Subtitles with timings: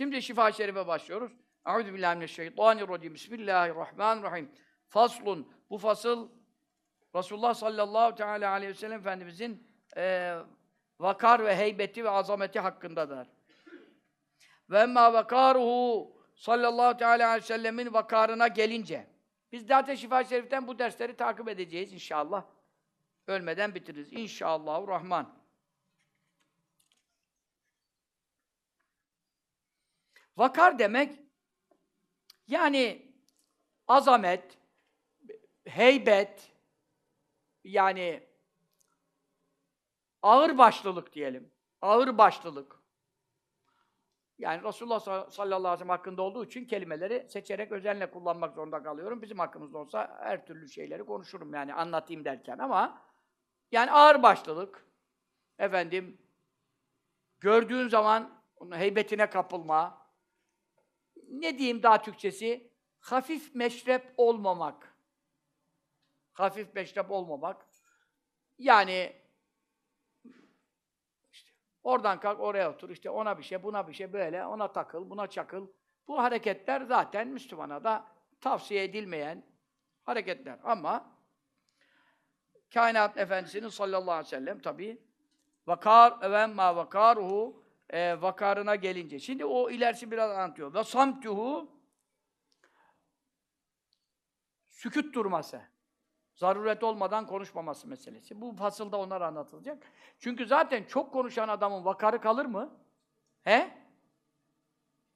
[0.00, 1.32] Şimdi şifa şerife başlıyoruz.
[1.66, 3.14] Euzubillahimineşşeytanirracim.
[3.14, 4.50] Bismillahirrahmanirrahim.
[4.88, 5.52] Faslun.
[5.70, 6.28] Bu fasıl
[7.14, 10.34] Resulullah sallallahu teala aleyhi ve sellem Efendimizin e,
[11.00, 13.28] vakar ve heybeti ve azameti hakkındadır.
[14.70, 19.06] Ve emma vakaruhu sallallahu teala aleyhi ve sellemin vakarına gelince
[19.52, 22.44] biz zaten şifa şeriften bu dersleri takip edeceğiz inşallah.
[23.26, 24.12] Ölmeden bitiririz.
[24.12, 24.86] İnşallahü
[30.40, 31.20] Vakar demek
[32.46, 33.12] yani
[33.88, 34.58] azamet,
[35.64, 36.52] heybet,
[37.64, 38.28] yani
[40.22, 41.52] ağır başlılık diyelim.
[41.82, 42.76] Ağır başlılık.
[44.38, 49.22] Yani Resulullah sallallahu aleyhi ve sellem hakkında olduğu için kelimeleri seçerek özenle kullanmak zorunda kalıyorum.
[49.22, 53.02] Bizim hakkımızda olsa her türlü şeyleri konuşurum yani anlatayım derken ama
[53.72, 54.86] yani ağır başlılık,
[55.58, 56.18] efendim
[57.40, 59.99] gördüğün zaman onun heybetine kapılma,
[61.30, 62.70] ne diyeyim daha Türkçesi?
[63.00, 64.96] Hafif meşrep olmamak.
[66.32, 67.66] Hafif meşrep olmamak.
[68.58, 69.12] Yani
[71.32, 71.50] işte
[71.82, 75.26] oradan kalk oraya otur, işte ona bir şey, buna bir şey böyle, ona takıl, buna
[75.26, 75.66] çakıl.
[76.08, 78.06] Bu hareketler zaten Müslümana da
[78.40, 79.44] tavsiye edilmeyen
[80.02, 80.58] hareketler.
[80.64, 81.10] Ama
[82.74, 85.02] kainat efendisinin sallallahu aleyhi ve sellem tabi
[85.66, 89.18] vakar ve ma vakaruhu e, vakarına gelince.
[89.18, 90.74] Şimdi o ilerisi biraz anlatıyor.
[90.74, 91.70] Ve samtuhu
[94.68, 95.62] süküt durması.
[96.34, 98.40] Zaruret olmadan konuşmaması meselesi.
[98.40, 99.86] Bu fasılda onlar anlatılacak.
[100.18, 102.78] Çünkü zaten çok konuşan adamın vakarı kalır mı?
[103.42, 103.70] He?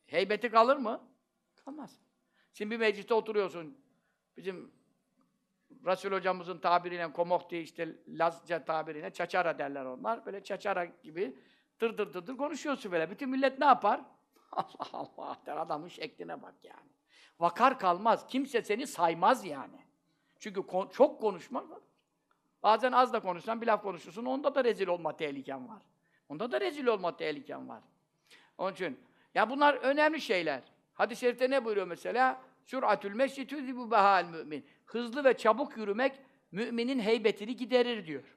[0.07, 1.09] Heybeti kalır mı?
[1.65, 2.01] Kalmaz.
[2.53, 3.79] Şimdi bir mecliste oturuyorsun.
[4.37, 4.73] Bizim
[5.87, 10.27] Resul hocamızın tabiriyle komohti işte Lazca tabiriyle çaçara derler onlar.
[10.27, 11.39] Böyle çaçara gibi
[11.81, 13.11] dır dır dır dır konuşuyorsun böyle.
[13.11, 14.01] Bütün millet ne yapar?
[14.53, 16.91] Allah Allah der adamın şekline bak yani.
[17.41, 18.27] Vakar kalmaz.
[18.27, 19.79] Kimse seni saymaz yani.
[20.39, 21.65] Çünkü kon çok konuşma
[22.63, 24.25] Bazen az da konuşsan bir laf konuşursun.
[24.25, 25.83] Onda da rezil olma tehliken var.
[26.29, 27.83] Onda da rezil olma tehliken var.
[28.59, 29.01] Onun için
[29.35, 30.63] ya bunlar önemli şeyler.
[30.95, 32.43] Hadis-i şerifte ne buyuruyor mesela?
[32.65, 34.67] Süratül meşri tüzibu behal mümin.
[34.87, 36.21] Hızlı ve çabuk yürümek
[36.53, 38.37] müminin heybetini giderir diyor.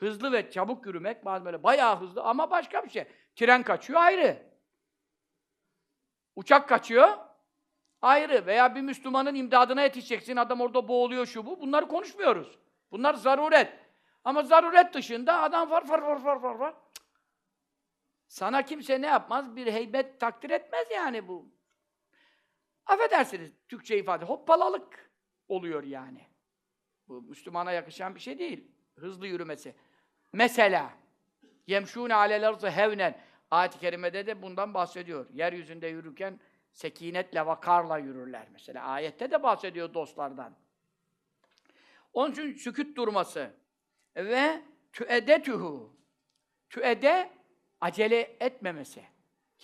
[0.00, 3.04] Hızlı ve çabuk yürümek, bazen böyle bayağı hızlı ama başka bir şey.
[3.36, 4.50] Tren kaçıyor ayrı.
[6.36, 7.18] Uçak kaçıyor
[8.02, 8.46] ayrı.
[8.46, 11.60] Veya bir Müslümanın imdadına yetişeceksin, adam orada boğuluyor şu bu.
[11.60, 12.58] Bunları konuşmuyoruz.
[12.90, 13.72] Bunlar zaruret.
[14.24, 16.74] Ama zaruret dışında adam var var var var var var.
[18.28, 19.56] Sana kimse ne yapmaz?
[19.56, 21.52] Bir heybet takdir etmez yani bu.
[22.86, 24.24] Affedersiniz Türkçe ifade.
[24.24, 25.10] Hoppalalık
[25.48, 26.26] oluyor yani.
[27.08, 28.70] Bu Müslümana yakışan bir şey değil.
[28.96, 29.74] Hızlı yürümesi.
[30.32, 30.90] Mesela
[31.66, 33.20] yemşûne alel arzı hevnen
[33.50, 35.26] ayet-i kerimede de bundan bahsediyor.
[35.32, 36.40] Yeryüzünde yürürken
[36.72, 38.84] sekinetle, vakarla yürürler mesela.
[38.84, 40.56] Ayette de bahsediyor dostlardan.
[42.12, 43.50] Onun için süküt durması
[44.16, 45.80] ve tüedetühü
[46.70, 47.30] tüede
[47.80, 49.04] acele etmemesi.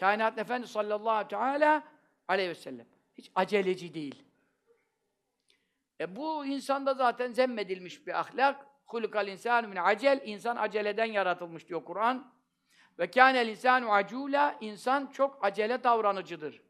[0.00, 1.84] Kainat Efendi sallallahu teala
[2.28, 4.24] aleyhi ve sellem hiç aceleci değil.
[6.00, 8.66] E bu insanda zaten zemmedilmiş bir ahlak.
[8.86, 10.20] Hulikal insanu min acel.
[10.24, 12.32] İnsan aceleden yaratılmış diyor Kur'an.
[12.98, 14.56] Ve kânel insanu acula.
[14.60, 16.62] İnsan çok acele davranıcıdır.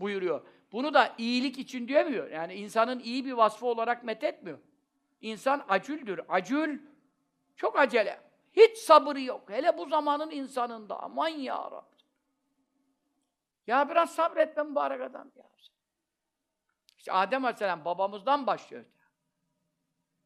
[0.00, 0.46] Buyuruyor.
[0.72, 2.30] Bunu da iyilik için diyemiyor.
[2.30, 4.58] Yani insanın iyi bir vasfı olarak methetmiyor.
[5.20, 6.20] İnsan acüldür.
[6.28, 6.80] Acül
[7.56, 8.20] çok acele.
[8.52, 9.50] Hiç sabırı yok.
[9.50, 11.02] Hele bu zamanın insanında.
[11.02, 11.98] Aman ya Rabbi.
[13.66, 15.44] Ya biraz sabretme mübarek adam ya.
[16.98, 18.84] İşte Adem Aleyhisselam babamızdan başlıyor.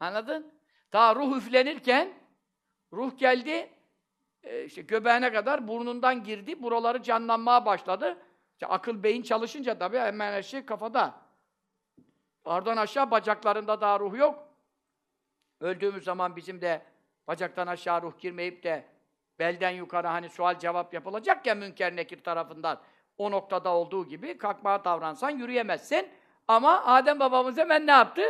[0.01, 0.62] Anladın?
[0.93, 2.13] Ta ruh üflenirken
[2.93, 3.71] ruh geldi
[4.43, 6.63] e, işte göbeğine kadar burnundan girdi.
[6.63, 8.19] Buraları canlanmaya başladı.
[8.53, 11.15] İşte akıl beyin çalışınca tabii hemen her şey kafada.
[12.45, 14.49] Oradan aşağı bacaklarında daha ruh yok.
[15.61, 16.83] Öldüğümüz zaman bizim de
[17.29, 18.85] bacaktan aşağı ruh girmeyip de
[19.39, 22.81] belden yukarı hani sual cevap yapılacak ya münker nekir tarafından.
[23.19, 26.09] O noktada olduğu gibi kalkmaya davransan yürüyemezsin.
[26.49, 28.23] Ama Adem babamız hemen ne yaptı?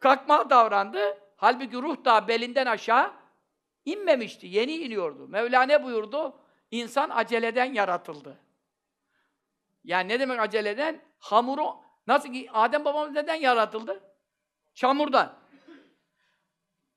[0.00, 1.18] Kalkmaya davrandı.
[1.40, 3.12] Halbuki ruh da belinden aşağı
[3.84, 4.46] inmemişti.
[4.46, 5.28] Yeni iniyordu.
[5.28, 6.36] Mevla ne buyurdu?
[6.70, 8.38] İnsan aceleden yaratıldı.
[9.84, 11.02] Yani ne demek aceleden?
[11.18, 11.76] Hamuru,
[12.06, 14.00] nasıl ki Adem babamız neden yaratıldı?
[14.74, 15.38] Çamurdan.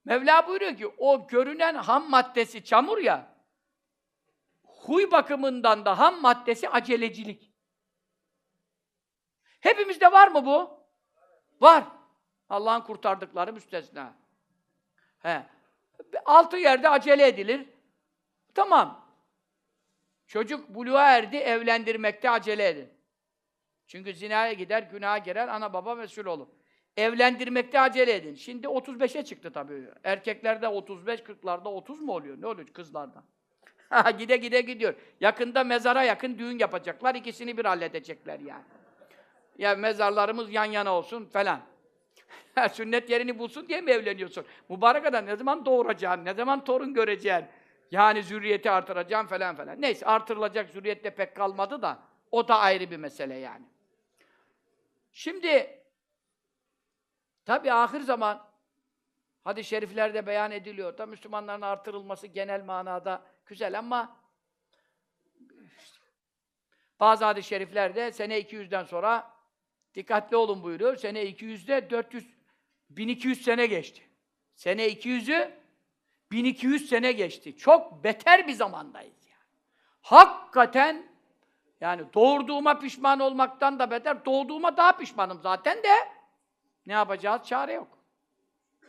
[0.06, 3.36] Mevla buyuruyor ki o görünen ham maddesi çamur ya,
[4.64, 7.54] huy bakımından da ham maddesi acelecilik.
[9.60, 10.80] Hepimizde var mı bu?
[11.62, 11.84] Var.
[12.50, 14.23] Allah'ın kurtardıkları müstesna.
[15.24, 15.44] He.
[16.26, 17.66] Altı yerde acele edilir.
[18.56, 19.04] Tamam.
[20.28, 22.90] Çocuk buluğa erdi, evlendirmekte acele edin.
[23.88, 26.48] Çünkü zinaya gider, günaha girer, ana baba mesul olur.
[26.98, 28.36] Evlendirmekte acele edin.
[28.36, 29.84] Şimdi 35'e çıktı tabii.
[30.04, 32.42] Erkeklerde 35, 40'larda 30 mu oluyor?
[32.42, 33.24] Ne oluyor kızlarda?
[34.18, 34.94] gide gide gidiyor.
[35.22, 37.16] Yakında mezara yakın düğün yapacaklar.
[37.16, 38.64] ikisini bir halledecekler yani.
[39.58, 41.62] Ya mezarlarımız yan yana olsun falan.
[42.72, 44.46] Sünnet yerini bulsun diye mi evleniyorsun?
[44.70, 47.46] Mübarek adam ne zaman doğuracaksın, ne zaman torun göreceksin?
[47.92, 49.82] Yani zürriyeti artıracaksın falan falan.
[49.82, 52.00] Neyse artırılacak zürriyet de pek kalmadı da
[52.32, 53.66] o da ayrı bir mesele yani.
[55.12, 55.80] Şimdi
[57.46, 58.48] tabi ahir zaman
[59.44, 64.18] hadis-i şeriflerde beyan ediliyor da Müslümanların artırılması genel manada güzel ama
[67.00, 69.34] bazı hadis-i şeriflerde sene 200'den sonra
[69.96, 70.96] dikkatli olun buyuruyor.
[70.96, 72.33] Sene 200'de 400
[72.98, 74.02] 1200 sene geçti.
[74.56, 75.52] Sene 200'ü
[76.32, 77.58] 1200 sene geçti.
[77.58, 79.50] Çok beter bir zamandayız yani.
[80.02, 81.08] Hakikaten
[81.82, 85.94] yani doğurduğuma pişman olmaktan da beter, doğduğuma daha pişmanım zaten de
[86.88, 87.42] ne yapacağız?
[87.46, 87.88] Çare yok.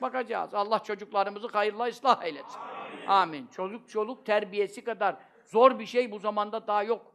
[0.01, 0.55] Bakacağız.
[0.55, 2.59] Allah çocuklarımızı hayırla ıslah eylesin.
[2.59, 3.07] Amin.
[3.07, 3.47] Amin.
[3.47, 5.17] Çocuk çoluk terbiyesi kadar
[5.47, 7.13] zor bir şey bu zamanda daha yok.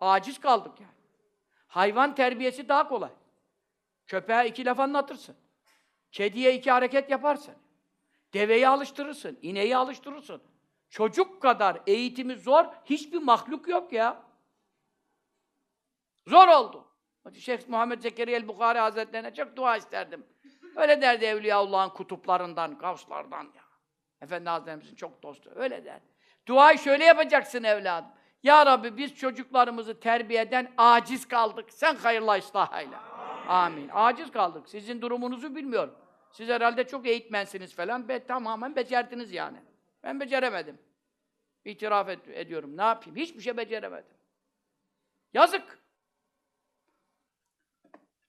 [0.00, 0.92] Aciz kaldık yani.
[1.68, 3.10] Hayvan terbiyesi daha kolay.
[4.06, 5.36] Köpeğe iki laf anlatırsın.
[6.12, 7.54] Kediye iki hareket yaparsın.
[8.34, 10.42] Deveyi alıştırırsın, ineği alıştırırsın.
[10.88, 14.22] Çocuk kadar eğitimi zor, hiçbir mahluk yok ya.
[16.26, 16.88] Zor oldu.
[17.38, 20.26] Şeyh Muhammed Zekeriya el-Bukhari Hazretlerine çok dua isterdim.
[20.76, 23.62] Öyle derdi Evliyaullah'ın kutuplarından, kavslardan ya.
[24.22, 25.50] Efendi Hazretlerimizin çok dostu.
[25.54, 26.00] Öyle der.
[26.46, 28.10] Duayı şöyle yapacaksın evladım.
[28.42, 31.72] Ya Rabbi biz çocuklarımızı terbiyeden aciz kaldık.
[31.72, 32.96] Sen hayırla ıslah eyle.
[33.48, 33.90] Amin.
[33.92, 34.68] Aciz kaldık.
[34.68, 35.94] Sizin durumunuzu bilmiyorum.
[36.32, 38.08] Siz herhalde çok eğitmensiniz falan.
[38.08, 39.58] Be, tamamen becerdiniz yani.
[40.02, 40.78] Ben beceremedim.
[41.64, 42.76] İtiraf et, ediyorum.
[42.76, 43.16] Ne yapayım?
[43.16, 44.16] Hiçbir şey beceremedim.
[45.34, 45.78] Yazık.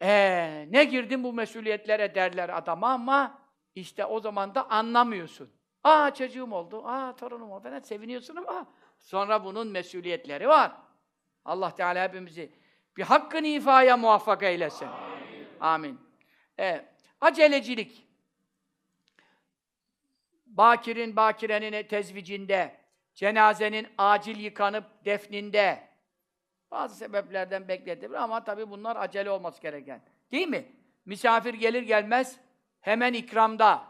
[0.01, 3.41] Ee, ne girdin bu mesuliyetlere derler adama ama
[3.75, 5.53] işte o zaman da anlamıyorsun.
[5.83, 10.71] Aa çocuğum oldu, aa torunum oldu falan seviniyorsun ama sonra bunun mesuliyetleri var.
[11.45, 12.51] Allah Teala hepimizi
[12.97, 14.87] bir hakkın ifaya muvaffak eylesin.
[14.87, 15.47] Amin.
[15.59, 15.99] Amin.
[16.57, 16.92] Evet.
[17.23, 18.07] Acelecilik.
[20.45, 22.77] Bakir'in, bakirenin tezvicinde,
[23.13, 25.87] cenazenin acil yıkanıp defninde,
[26.71, 30.01] bazı sebeplerden bekletebilir ama tabii bunlar acele olması gereken.
[30.31, 30.65] Değil mi?
[31.05, 32.39] Misafir gelir gelmez
[32.81, 33.87] hemen ikramda.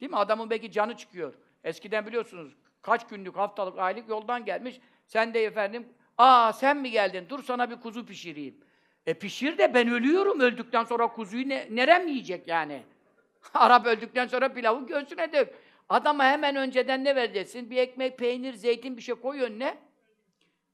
[0.00, 0.18] Değil mi?
[0.18, 1.34] Adamın belki canı çıkıyor.
[1.64, 4.80] Eskiden biliyorsunuz kaç günlük, haftalık, aylık yoldan gelmiş.
[5.06, 7.26] Sen de efendim, aa sen mi geldin?
[7.28, 8.64] Dur sana bir kuzu pişireyim.
[9.06, 10.40] E pişir de ben ölüyorum.
[10.40, 12.82] Öldükten sonra kuzuyu ne, nerem yiyecek yani?
[13.54, 15.48] Arap öldükten sonra pilavı göğsüne dök.
[15.88, 17.70] Adama hemen önceden ne vereceksin?
[17.70, 19.78] Bir ekmek, peynir, zeytin bir şey koy önüne.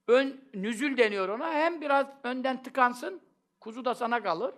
[0.08, 1.52] Ön, nüzül deniyor ona.
[1.52, 3.20] Hem biraz önden tıkansın,
[3.60, 4.54] kuzu da sana kalır.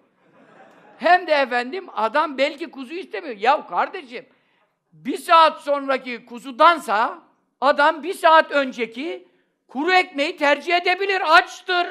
[0.98, 3.36] Hem de efendim adam belki kuzu istemiyor.
[3.36, 4.26] Ya kardeşim,
[4.92, 7.22] bir saat sonraki kuzudansa
[7.60, 9.28] adam bir saat önceki
[9.68, 11.36] kuru ekmeği tercih edebilir.
[11.36, 11.86] Açtır.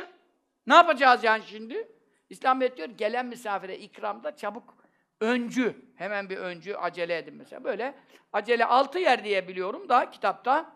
[0.69, 1.91] Ne yapacağız yani şimdi?
[2.29, 4.77] İslamiyet diyor gelen misafire ikramda çabuk
[5.21, 7.63] öncü, hemen bir öncü acele edin mesela.
[7.63, 7.95] Böyle
[8.33, 10.75] acele altı yer diye biliyorum da kitapta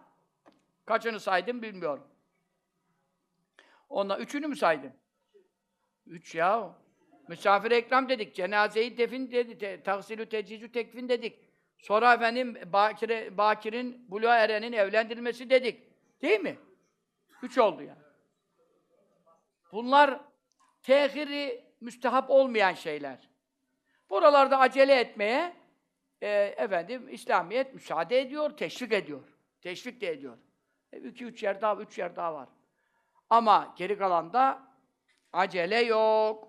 [0.85, 2.07] kaçını saydım bilmiyorum.
[3.89, 4.93] Ondan üçünü mü saydım?
[6.05, 6.75] Üç ya.
[7.27, 11.39] Misafire ikram dedik, cenazeyi defin dedik, te, tahsilü tecizü tekvin dedik.
[11.77, 15.83] Sonra efendim Bakire, Bakir'in, Buluğa Eren'in evlendirilmesi dedik.
[16.21, 16.57] Değil mi?
[17.41, 18.02] Üç oldu yani.
[19.73, 20.21] Bunlar
[20.83, 23.29] tehiri müstehap olmayan şeyler.
[24.09, 25.53] Buralarda acele etmeye
[26.21, 29.23] e, efendim İslamiyet müsaade ediyor, teşvik ediyor.
[29.61, 30.37] Teşvik de ediyor.
[30.91, 32.49] E, iki, üç yer daha, üç yer daha var.
[33.29, 34.67] Ama geri kalanda
[35.33, 36.47] acele yok.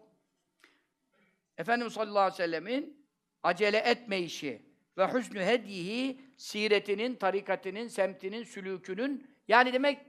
[1.58, 3.06] Efendimiz sallallahu aleyhi ve sellemin
[3.42, 4.62] acele etme işi
[4.98, 10.00] ve hüsnü hedihi siretinin, tarikatinin, semtinin, sülükünün yani demek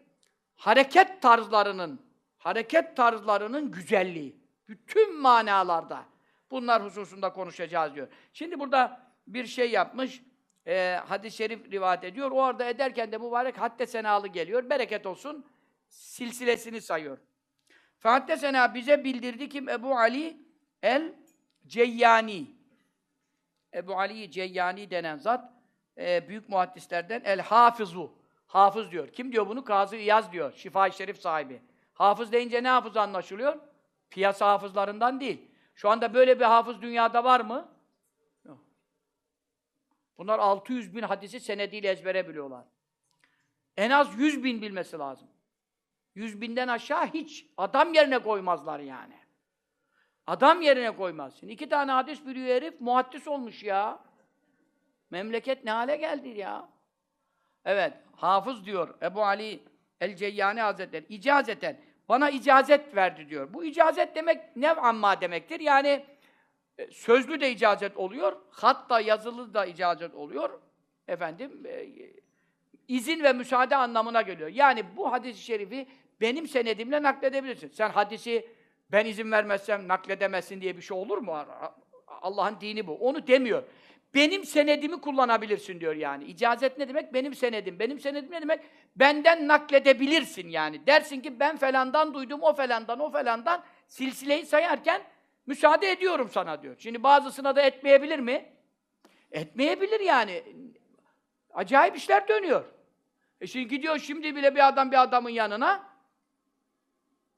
[0.56, 2.06] hareket tarzlarının
[2.46, 4.36] hareket tarzlarının güzelliği.
[4.68, 6.06] Bütün manalarda.
[6.52, 8.08] Bunlar hususunda konuşacağız diyor.
[8.34, 10.22] Şimdi burada bir şey yapmış,
[10.68, 12.32] e, hadis-i şerif rivayet ediyor.
[12.32, 14.70] O arada ederken de mübarek hadde senalı geliyor.
[14.70, 15.46] Bereket olsun.
[15.88, 17.18] Silsilesini sayıyor.
[18.00, 19.70] Fahadde sena bize bildirdi kim?
[19.70, 20.38] Ebu Ali
[20.84, 21.14] el
[21.68, 22.48] Ceyyani.
[23.74, 25.54] Ebu Ali Ceyyani denen zat
[25.98, 28.14] e, büyük muhaddislerden el Hafizu.
[28.48, 29.08] Hafız diyor.
[29.08, 29.64] Kim diyor bunu?
[29.64, 30.54] Kazı İyaz diyor.
[30.54, 31.62] Şifa-i Şerif sahibi.
[31.96, 33.60] Hafız deyince ne hafız anlaşılıyor?
[34.10, 35.52] Piyasa hafızlarından değil.
[35.76, 37.72] Şu anda böyle bir hafız dünyada var mı?
[38.46, 38.60] Yok.
[40.18, 42.66] Bunlar 600 bin hadisi senediyle ezbere biliyorlar.
[43.78, 45.28] En az 100 bin bilmesi lazım.
[46.16, 47.46] Yüz binden aşağı hiç.
[47.58, 49.20] Adam yerine koymazlar yani.
[50.28, 51.48] Adam yerine koymazsın.
[51.48, 54.00] İki tane hadis biliyor herif, muhaddis olmuş ya.
[55.10, 56.70] Memleket ne hale geldi ya.
[57.66, 59.64] Evet, hafız diyor Ebu Ali
[60.02, 61.78] El-Ceyyani Hazretleri, icazeten,
[62.10, 63.54] bana icazet verdi diyor.
[63.54, 65.60] Bu icazet demek ne amma demektir?
[65.60, 66.06] Yani
[66.78, 70.60] e, sözlü de icazet oluyor, hatta yazılı da icazet oluyor.
[71.08, 71.88] Efendim, e,
[72.88, 74.50] izin ve müsaade anlamına geliyor.
[74.50, 75.88] Yani bu hadis-i şerifi
[76.22, 77.68] benim senedimle nakledebilirsin.
[77.68, 78.48] Sen hadisi
[78.92, 81.46] ben izin vermezsem nakledemezsin diye bir şey olur mu?
[82.08, 82.96] Allah'ın dini bu.
[82.96, 83.64] Onu demiyor.
[84.16, 86.24] Benim senedimi kullanabilirsin diyor yani.
[86.24, 87.14] İcazet ne demek?
[87.14, 87.80] Benim senedim.
[87.80, 88.60] Benim senedim ne demek?
[88.96, 90.88] Benden nakledebilirsin yani.
[90.88, 95.02] Dersin ki ben falandan duydum, o falandan, o falandan silsileyi sayarken
[95.46, 96.76] müsaade ediyorum sana diyor.
[96.80, 98.46] Şimdi bazısına da etmeyebilir mi?
[99.32, 100.44] Etmeyebilir yani.
[101.54, 102.66] Acayip işler dönüyor.
[103.42, 105.84] E şimdi gidiyor şimdi bile bir adam bir adamın yanına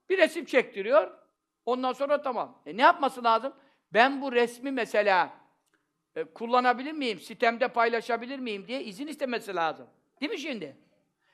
[0.10, 1.12] bir resim çektiriyor.
[1.66, 2.62] Ondan sonra tamam.
[2.66, 3.54] E ne yapması lazım?
[3.94, 5.37] Ben bu resmi mesela
[6.18, 7.20] e, kullanabilir miyim?
[7.20, 9.88] Sitemde paylaşabilir miyim diye izin istemesi lazım.
[10.22, 10.78] Değil mi şimdi?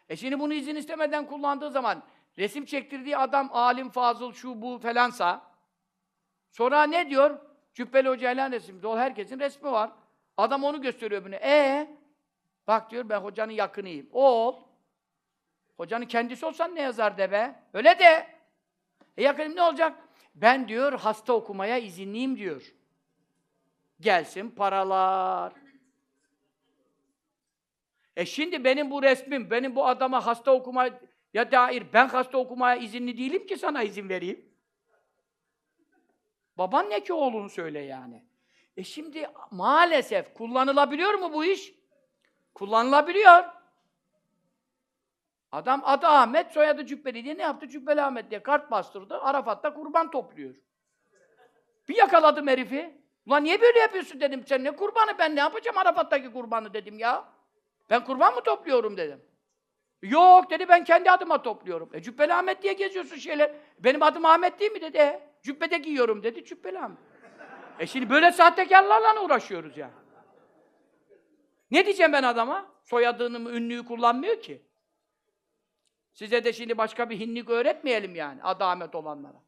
[0.09, 2.03] E şimdi bunu izin istemeden kullandığı zaman
[2.37, 5.41] resim çektirdiği adam alim, fazıl, şu bu falansa
[6.51, 7.39] sonra ne diyor?
[7.73, 8.81] Cübbeli Hoca'yla resim.
[8.83, 9.91] Dol herkesin resmi var.
[10.37, 11.35] Adam onu gösteriyor bunu.
[11.35, 11.89] E
[12.67, 14.09] bak diyor ben hocanın yakınıyım.
[14.11, 14.61] O ol.
[15.77, 17.55] Hocanın kendisi olsan ne yazar de be?
[17.73, 18.27] Öyle de.
[19.17, 19.97] E yakınım ne olacak?
[20.35, 22.73] Ben diyor hasta okumaya izinliyim diyor.
[24.03, 25.53] Gelsin paralar.
[28.15, 33.17] E şimdi benim bu resmim, benim bu adama hasta okumaya dair, ben hasta okumaya izinli
[33.17, 34.53] değilim ki sana izin vereyim.
[36.57, 38.23] Baban ne ki oğlunu söyle yani.
[38.77, 41.73] E şimdi maalesef kullanılabiliyor mu bu iş?
[42.53, 43.43] Kullanılabiliyor.
[45.51, 47.67] Adam adı Ahmet, soyadı Cübbeli diye ne yaptı?
[47.67, 49.21] Cübbeli Ahmet diye kart bastırdı.
[49.21, 50.55] Arafat'ta kurban topluyor.
[51.89, 53.02] Bir yakaladım herifi.
[53.25, 54.43] Ulan niye böyle yapıyorsun dedim.
[54.47, 55.17] Sen ne kurbanı?
[55.19, 57.25] Ben ne yapacağım Arafat'taki kurbanı dedim ya.
[57.89, 59.21] Ben kurban mı topluyorum dedim.
[60.01, 61.89] Yok dedi ben kendi adıma topluyorum.
[61.93, 63.51] E Cübbeli Ahmet diye geziyorsun şeyler.
[63.79, 64.97] Benim adım Ahmet değil mi dedi.
[64.97, 66.97] E, cübbede giyiyorum dedi Cübbeli Ahmet.
[67.79, 69.91] E şimdi böyle sahtekarlarla uğraşıyoruz ya.
[71.71, 72.71] Ne diyeceğim ben adama?
[72.83, 74.61] Soyadını ünlüyü kullanmıyor ki.
[76.13, 79.43] Size de şimdi başka bir hinlik öğretmeyelim yani, adamet olanlara.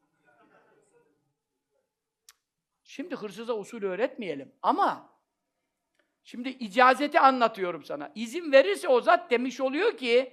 [2.86, 5.08] Şimdi hırsıza usul öğretmeyelim ama
[6.22, 8.12] şimdi icazeti anlatıyorum sana.
[8.14, 10.32] İzin verirse o zat demiş oluyor ki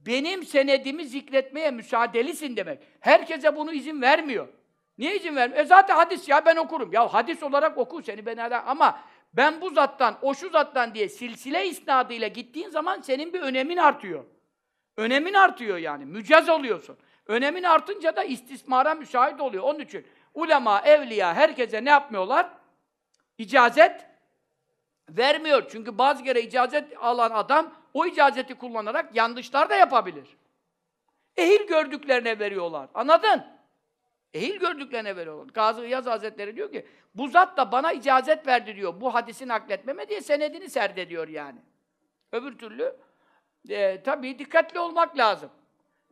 [0.00, 2.78] benim senedimi zikretmeye müsaadelisin demek.
[3.00, 4.48] Herkese bunu izin vermiyor.
[4.98, 5.64] Niye izin vermiyor?
[5.64, 6.92] E zaten hadis ya ben okurum.
[6.92, 9.00] Ya hadis olarak oku seni ben hala ama
[9.32, 14.24] ben bu zattan, o şu zattan diye silsile isnadıyla gittiğin zaman senin bir önemin artıyor.
[14.96, 16.04] Önemin artıyor yani.
[16.04, 16.98] Mücaz oluyorsun.
[17.26, 19.62] Önemin artınca da istismara müsait oluyor.
[19.64, 22.50] Onun için ulema, evliya herkese ne yapmıyorlar?
[23.38, 24.06] İcazet
[25.08, 25.68] vermiyor.
[25.70, 30.36] Çünkü bazı kere icazet alan adam o icazeti kullanarak yanlışlar da yapabilir.
[31.36, 32.88] Ehil gördüklerine veriyorlar.
[32.94, 33.44] Anladın?
[34.34, 35.46] Ehil gördüklerine veriyorlar.
[35.54, 39.00] Gazi İyaz Hazretleri diyor ki, bu zat da bana icazet verdi diyor.
[39.00, 41.58] Bu hadisi nakletmeme diye senedini serdediyor yani.
[42.32, 42.96] Öbür türlü
[43.68, 45.50] e, tabii dikkatli olmak lazım.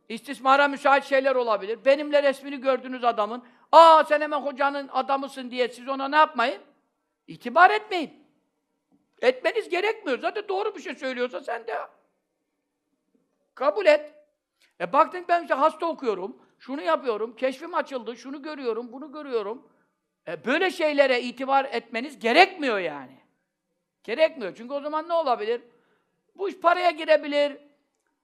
[0.09, 1.85] İstismara müsait şeyler olabilir.
[1.85, 6.61] Benimle resmini gördüğünüz adamın, aa sen hemen hocanın adamısın diye siz ona ne yapmayın?
[7.27, 8.13] İtibar etmeyin.
[9.21, 10.19] Etmeniz gerekmiyor.
[10.19, 11.77] Zaten doğru bir şey söylüyorsa sen de
[13.55, 14.13] kabul et.
[14.81, 19.67] E baktın ben işte hasta okuyorum, şunu yapıyorum, keşfim açıldı, şunu görüyorum, bunu görüyorum.
[20.27, 23.19] E böyle şeylere itibar etmeniz gerekmiyor yani.
[24.03, 24.55] Gerekmiyor.
[24.55, 25.61] Çünkü o zaman ne olabilir?
[26.35, 27.57] Bu iş paraya girebilir.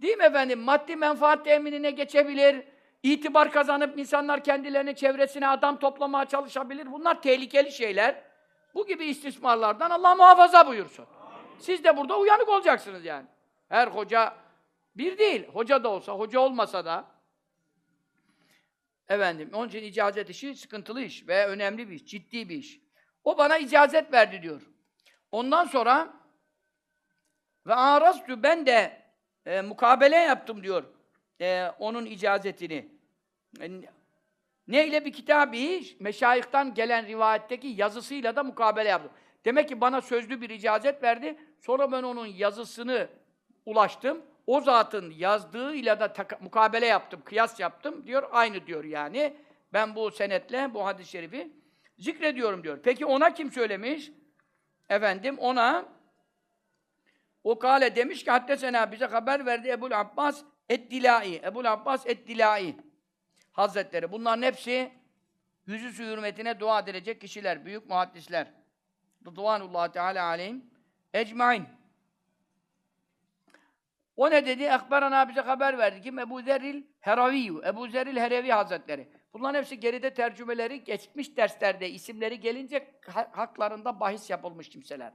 [0.01, 0.59] Değil mi efendim?
[0.59, 2.63] Maddi menfaat teminine geçebilir.
[3.05, 6.91] İtibar kazanıp insanlar kendilerine, çevresine adam toplamaya çalışabilir.
[6.91, 8.23] Bunlar tehlikeli şeyler.
[8.73, 11.05] Bu gibi istismarlardan Allah muhafaza buyursun.
[11.59, 13.25] Siz de burada uyanık olacaksınız yani.
[13.69, 14.35] Her hoca
[14.95, 15.47] bir değil.
[15.47, 17.05] Hoca da olsa, hoca olmasa da
[19.09, 22.81] efendim, onun için icazet işi sıkıntılı iş ve önemli bir iş, ciddi bir iş.
[23.23, 24.61] O bana icazet verdi diyor.
[25.31, 26.13] Ondan sonra
[27.67, 29.01] ve arastu ben de
[29.45, 30.83] e, mukabele yaptım diyor.
[31.41, 32.94] E, onun icazetini.
[33.61, 33.71] E,
[34.67, 35.57] neyle bir kitabı
[35.99, 39.11] meşayihtan gelen rivayetteki yazısıyla da mukabele yaptım.
[39.45, 41.37] Demek ki bana sözlü bir icazet verdi.
[41.59, 43.07] Sonra ben onun yazısını
[43.65, 44.21] ulaştım.
[44.47, 48.29] O zatın yazdığıyla da mukabele yaptım, kıyas yaptım diyor.
[48.31, 49.33] Aynı diyor yani.
[49.73, 51.51] Ben bu senetle bu hadis-i şerifi
[51.97, 52.79] zikrediyorum diyor.
[52.83, 54.11] Peki ona kim söylemiş?
[54.89, 55.85] Efendim ona
[57.43, 62.75] o kale demiş ki haddesena bize haber verdi Ebu'l Abbas Eddilai, Ebu'l Abbas Eddilai
[63.55, 64.11] Hazretleri.
[64.11, 64.91] Bunların hepsi
[65.65, 68.47] yüzü hürmetine dua edilecek kişiler, büyük muhaddisler.
[69.25, 70.65] Rıdvanullah Teala aleyhim
[71.13, 71.65] ecmain.
[74.15, 74.63] O ne dedi?
[74.63, 76.01] Ekberana bize haber verdi.
[76.01, 76.19] Kim?
[76.19, 77.61] Ebu Zerril Heraviyyü.
[77.65, 79.09] Ebu Zerril Herevi Hazretleri.
[79.33, 85.13] Bunların hepsi geride tercümeleri geçmiş derslerde isimleri gelince ha- haklarında bahis yapılmış kimseler.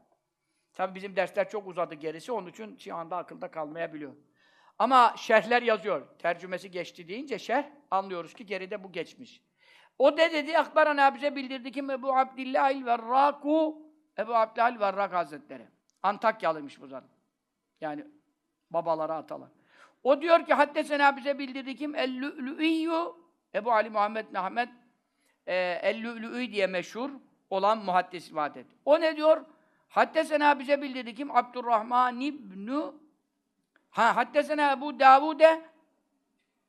[0.75, 4.12] Tabi bizim dersler çok uzadı gerisi, onun için şu anda akılda kalmayabiliyor.
[4.80, 6.18] Ama şerhler yazıyor.
[6.18, 9.42] Tercümesi geçti deyince şerh, anlıyoruz ki geride bu geçmiş.
[9.99, 13.82] O de dedi, Akbarana bize bildirdi ki Ebu Abdillahil Verraku,
[14.18, 15.68] Ebu Abdillahil Verrak Hazretleri.
[16.02, 17.10] Antakyalıymış bu zaten.
[17.80, 18.04] Yani
[18.70, 19.49] babalara atalar.
[20.02, 21.94] O diyor ki Haddesena bize bildirdi kim?
[21.94, 23.12] El-Lü'lü'iyyü
[23.54, 24.68] Ebu Ali Muhammed Mehmet
[25.46, 27.10] e, El-Lü'lü'i diye meşhur
[27.50, 28.66] olan muhaddis vadet.
[28.84, 29.44] O ne diyor?
[29.88, 31.37] Haddesena bize bildirdi kim?
[31.37, 33.10] Abdurrahman İbnü
[33.90, 35.62] Ha Haddesena Ebu Davud'e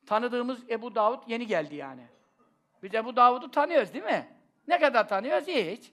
[0.05, 2.07] tanıdığımız Ebu Davud yeni geldi yani.
[2.83, 4.27] Biz Ebu Davud'u tanıyoruz değil mi?
[4.67, 5.47] Ne kadar tanıyoruz?
[5.47, 5.91] Hiç.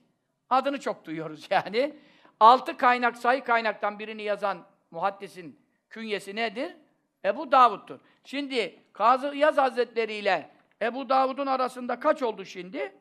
[0.51, 1.97] Adını çok duyuyoruz yani.
[2.41, 6.77] Altı kaynak, sayı kaynaktan birini yazan muhaddisin künyesi nedir?
[7.25, 8.01] Ebu Davud'dur.
[8.25, 10.51] Şimdi Kazı İyaz Hazretleri ile
[10.83, 12.93] Ebu Davud'un arasında kaç oldu şimdi?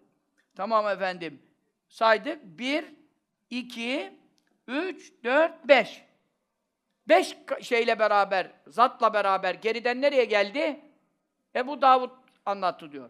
[0.55, 1.41] Tamam efendim.
[1.89, 2.43] Saydık.
[2.43, 2.85] Bir,
[3.49, 4.13] iki,
[4.67, 6.06] üç, dört, beş.
[7.09, 10.81] Beş şeyle beraber, zatla beraber geriden nereye geldi?
[11.55, 12.11] Ebu Davud
[12.45, 13.09] anlattı diyor.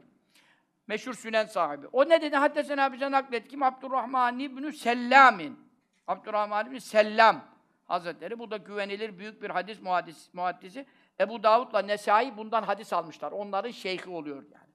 [0.87, 1.87] Meşhur sünen sahibi.
[1.87, 2.35] O ne dedi?
[2.35, 3.47] Haddesena bize naklet.
[3.47, 3.63] Kim?
[3.63, 5.59] Abdurrahman İbnü Sellam'in.
[6.07, 7.45] Abdurrahman İbnü Sellam
[7.85, 8.39] Hazretleri.
[8.39, 10.85] Bu da güvenilir büyük bir hadis muhaddis, muhaddisi.
[11.19, 13.31] Ebu Davud'la Nesai bundan hadis almışlar.
[13.31, 14.67] Onların şeyhi oluyor yani.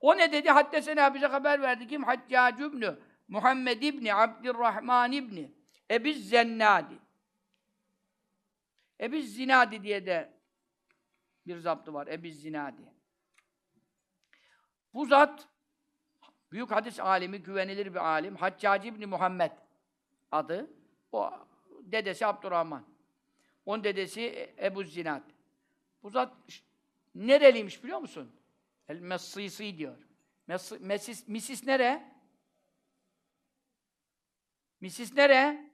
[0.00, 0.50] O ne dedi?
[0.50, 1.86] Haddesena bize haber verdi.
[1.86, 2.02] Kim?
[2.02, 2.98] Haccac İbnü
[3.28, 5.52] Muhammed İbni Abdurrahman İbni
[5.90, 6.98] Ebiz Zennadi.
[9.00, 10.40] Ebiz Zinadi diye de
[11.46, 12.06] bir zaptı var.
[12.06, 12.82] Ebiz Zinadi.
[14.94, 15.48] Bu zat
[16.52, 18.36] büyük hadis alimi, güvenilir bir alim.
[18.36, 19.52] Haccac İbni Muhammed
[20.30, 20.70] adı.
[21.12, 21.30] O
[21.82, 22.86] dedesi Abdurrahman.
[23.66, 25.22] Onun dedesi Ebu Zinad.
[26.02, 26.32] Bu zat
[27.14, 28.36] nereliymiş biliyor musun?
[28.88, 29.98] El Messisi diyor.
[30.46, 32.14] Mes Mesis, Misis nere?
[34.80, 35.69] Misis nere?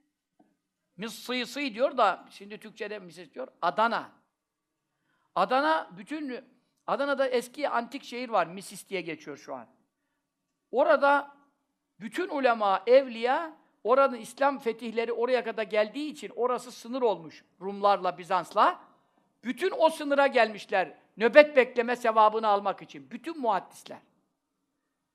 [0.97, 3.47] Missisi diyor da şimdi Türkçe'de Misis diyor.
[3.61, 4.11] Adana.
[5.35, 6.45] Adana bütün
[6.87, 8.47] Adana'da eski antik şehir var.
[8.47, 9.67] Misis diye geçiyor şu an.
[10.71, 11.37] Orada
[11.99, 18.79] bütün ulema, evliya oranın İslam fetihleri oraya kadar geldiği için orası sınır olmuş Rumlarla, Bizans'la.
[19.43, 20.97] Bütün o sınıra gelmişler.
[21.17, 23.11] Nöbet bekleme sevabını almak için.
[23.11, 23.97] Bütün muhaddisler.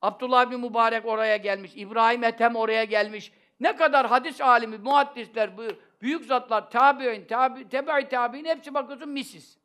[0.01, 1.71] Abdullah bin Mübarek oraya gelmiş.
[1.75, 3.31] İbrahim Ethem oraya gelmiş.
[3.63, 5.63] Ne kadar hadis alimi, muhaddisler, bu
[6.01, 9.57] büyük zatlar, tabi'in, tabi, tebe'i tabi'in hepsi bakıyorsun misis.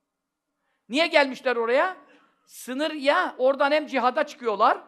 [0.89, 1.97] Niye gelmişler oraya?
[2.47, 4.79] Sınır ya, oradan hem cihada çıkıyorlar,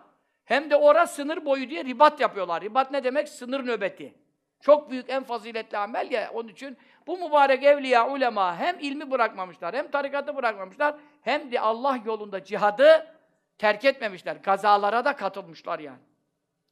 [0.44, 2.62] hem de orada sınır boyu diye ribat yapıyorlar.
[2.62, 3.28] Ribat ne demek?
[3.28, 4.14] Sınır nöbeti.
[4.60, 6.30] Çok büyük, en faziletli amel ya.
[6.34, 11.98] Onun için bu mübarek evliya, ulema hem ilmi bırakmamışlar, hem tarikatı bırakmamışlar, hem de Allah
[12.04, 13.16] yolunda cihadı
[13.58, 14.36] terk etmemişler.
[14.36, 16.00] Gazalara da katılmışlar yani.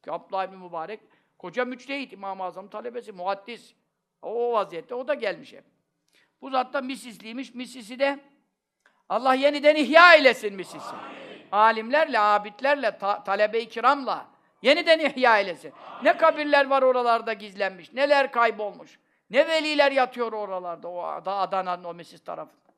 [0.07, 0.99] Abdullah ibn Mübarek,
[1.39, 3.73] koca müçtehit, İmam-ı Azam talebesi, muhaddis.
[4.21, 5.63] O, o vaziyette o da gelmiş hep.
[6.41, 7.53] Bu zat da misisliymiş.
[7.53, 8.19] Misisi de
[9.09, 10.95] Allah yeniden ihya eylesin misisi.
[11.51, 14.27] Alimlerle, abidlerle, ta- talebe-i kiramla
[14.61, 15.73] yeniden ihya eylesin.
[16.03, 18.99] Ne kabirler var oralarda gizlenmiş, neler kaybolmuş.
[19.29, 22.73] Ne veliler yatıyor oralarda, o da Adana'nın o Mesis tarafında.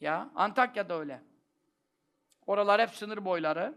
[0.00, 1.20] Ya, Antakya'da öyle.
[2.46, 3.74] Oralar hep sınır boyları.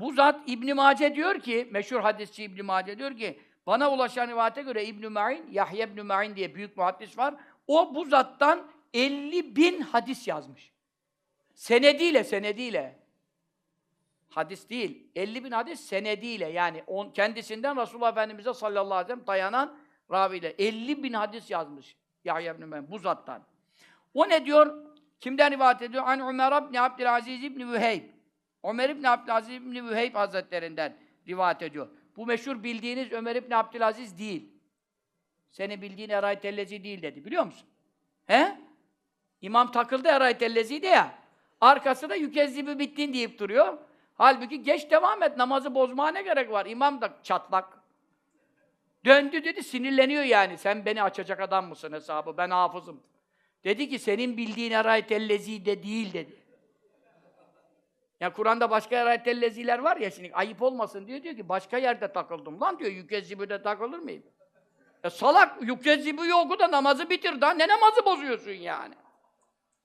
[0.00, 4.62] Bu zat İbn Mace diyor ki, meşhur hadisçi İbn Mace diyor ki, bana ulaşan rivayete
[4.62, 7.34] göre İbn Ma'in, Yahya İbn Ma'in diye büyük muhaddis var.
[7.66, 10.72] O bu zattan 50 bin hadis yazmış.
[11.54, 12.98] Senediyle, senediyle.
[14.30, 15.10] Hadis değil.
[15.16, 16.46] 50 bin hadis senediyle.
[16.46, 19.78] Yani on, kendisinden Resulullah Efendimiz'e sallallahu aleyhi ve sellem dayanan
[20.10, 20.54] raviyle.
[20.58, 23.42] 50 bin hadis yazmış Yahya ibn Ma'in bu zattan.
[24.14, 24.84] O ne diyor?
[25.20, 26.04] Kimden rivayet ediyor?
[26.06, 28.19] An Ömer ibn Abdülaziz ibn Vüheyb.
[28.64, 30.96] Ömer ibn Abdülaziz ibn Vüheyb Hazretlerinden
[31.28, 31.88] rivayet ediyor.
[32.16, 34.48] Bu meşhur bildiğiniz Ömer ibn Abdülaziz değil.
[35.50, 37.24] Senin bildiğin Eray Tellezi değil dedi.
[37.24, 37.68] Biliyor musun?
[38.26, 38.56] He?
[39.40, 41.14] İmam takıldı Eray Tellezi de ya.
[41.60, 43.78] Arkası da yükezzibi bittin deyip duruyor.
[44.14, 45.36] Halbuki geç devam et.
[45.36, 46.66] Namazı bozmaya ne gerek var?
[46.66, 47.80] İmam da çatlak.
[49.04, 50.58] Döndü dedi, sinirleniyor yani.
[50.58, 52.36] Sen beni açacak adam mısın hesabı?
[52.36, 53.02] Ben hafızım.
[53.64, 56.39] Dedi ki senin bildiğin erayet ellezi de değil dedi.
[58.20, 62.12] Ya Kur'an'da başka erayet elleziler var ya şimdi ayıp olmasın diyor diyor ki başka yerde
[62.12, 64.22] takıldım lan diyor yükezzibi'de takılır mıyım?
[65.04, 68.94] E salak yükezzibi oku da namazı bitir daha ne namazı bozuyorsun yani?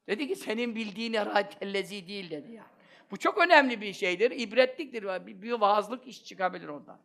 [0.07, 2.67] Dedi ki senin bildiğin eraytellezi değil dedi yani.
[3.11, 5.03] Bu çok önemli bir şeydir, ibretliktir.
[5.03, 6.99] Bir, bir vaazlık iş çıkabilir ondan.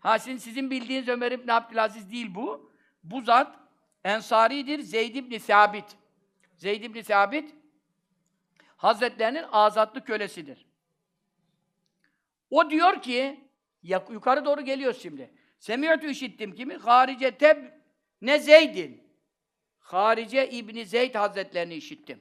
[0.00, 2.72] Ha şimdi sizin bildiğiniz Ömer İbni Abdülaziz değil bu.
[3.04, 3.56] Bu zat
[4.04, 5.84] Ensaridir, Zeyd İbni Sabit.
[6.56, 7.54] Zeyd İbni Sabit,
[8.84, 10.66] Hazretlerinin azatlı kölesidir.
[12.50, 13.40] O diyor ki,
[13.82, 15.34] yukarı doğru geliyor şimdi.
[15.58, 16.76] Semiyatü işittim kimi?
[16.76, 17.56] Harice teb
[18.20, 19.02] ne Zeydin.
[19.78, 22.20] Harice İbni Zeyd Hazretlerini işittim.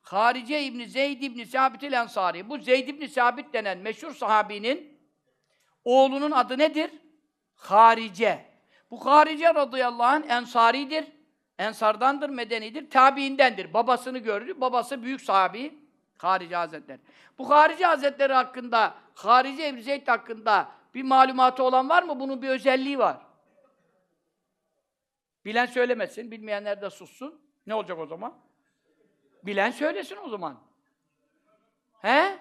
[0.00, 2.48] Harice İbni Zeyd İbni Sabit el Ensari.
[2.48, 4.98] Bu Zeyd İbni Sabit denen meşhur sahabinin
[5.84, 6.90] oğlunun adı nedir?
[7.54, 8.44] Harice.
[8.90, 11.04] Bu Harice radıyallahu anh Ensaridir.
[11.58, 13.74] Ensardandır, medenidir, tabiindendir.
[13.74, 14.60] Babasını gördü.
[14.60, 15.87] Babası büyük sahabi
[16.18, 17.00] Harice Hazretleri.
[17.38, 22.20] Bu Harice Hazretleri hakkında, Harice İbni Zeyd hakkında bir malumatı olan var mı?
[22.20, 23.16] Bunun bir özelliği var.
[25.44, 27.40] Bilen söylemesin, bilmeyenler de sussun.
[27.66, 28.38] Ne olacak o zaman?
[29.42, 30.60] Bilen söylesin o zaman.
[32.02, 32.38] He?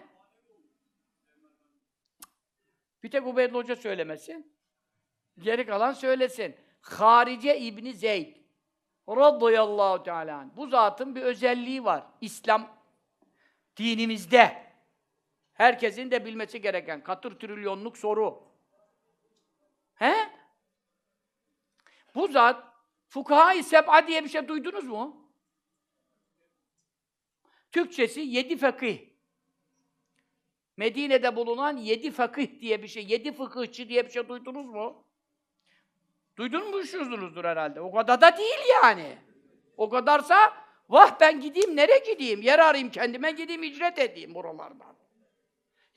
[3.04, 4.54] Bir tek Ubeydullah Hoca söylemesin.
[5.40, 6.56] Geri kalan söylesin.
[6.82, 8.38] Harice İbni Zeyd
[9.10, 10.46] radıyallahu teala.
[10.56, 12.04] Bu zatın bir özelliği var.
[12.22, 12.77] İslam
[13.78, 14.68] dinimizde.
[15.54, 18.44] Herkesin de bilmesi gereken katır trilyonluk soru.
[19.96, 20.14] He?
[22.16, 22.64] Bu zat
[23.08, 25.32] Fukaha-i Seb'a diye bir şey duydunuz mu?
[27.72, 29.00] Türkçesi yedi fakih.
[30.78, 35.04] Medine'de bulunan yedi fakih diye bir şey, yedi fıkıhçı diye bir şey duydunuz mu?
[36.38, 37.82] Duydunmuşsunuzdur herhalde.
[37.82, 39.18] O kadar da değil yani.
[39.78, 42.42] O kadarsa vah ben gideyim nereye gideyim?
[42.42, 44.96] Yer arayayım kendime gideyim icret edeyim buralardan.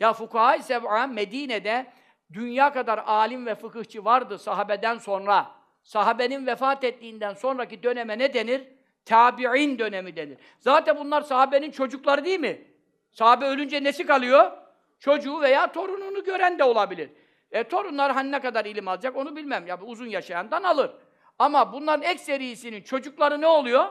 [0.01, 1.87] Ya fukaha-i Medine'de
[2.33, 5.51] dünya kadar alim ve fıkıhçı vardı sahabeden sonra.
[5.83, 8.63] Sahabenin vefat ettiğinden sonraki döneme ne denir?
[9.05, 10.39] Tabi'in dönemi denir.
[10.59, 12.65] Zaten bunlar sahabenin çocukları değil mi?
[13.11, 14.53] Sahabe ölünce nesi kalıyor?
[15.01, 17.11] Çocuğu veya torununu gören de olabilir.
[17.53, 19.67] E, torunlar hani ne kadar ilim alacak onu bilmem.
[19.67, 20.91] Ya uzun yaşayandan alır.
[21.39, 23.89] Ama bunların ekserisinin çocukları ne oluyor?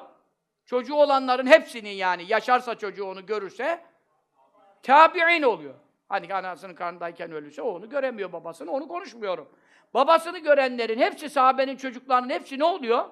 [0.70, 3.86] Çocuğu olanların hepsinin yani yaşarsa çocuğu onu görürse
[4.84, 5.76] tabi'in oluyor.
[6.10, 9.50] Hani anasının karnındayken ölürse o onu göremiyor babasını, onu konuşmuyorum.
[9.94, 13.06] Babasını görenlerin hepsi sahabenin çocuklarının hepsi ne oluyor?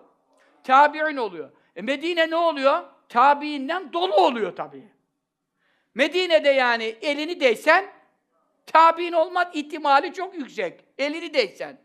[0.64, 1.52] Tabi'in oluyor.
[1.76, 2.84] E Medine ne oluyor?
[3.10, 4.88] Tabiinden dolu oluyor tabii.
[5.96, 7.86] Medine'de yani elini değsen
[8.66, 10.86] tabiin olma ihtimali çok yüksek.
[10.98, 11.82] Elini değsen.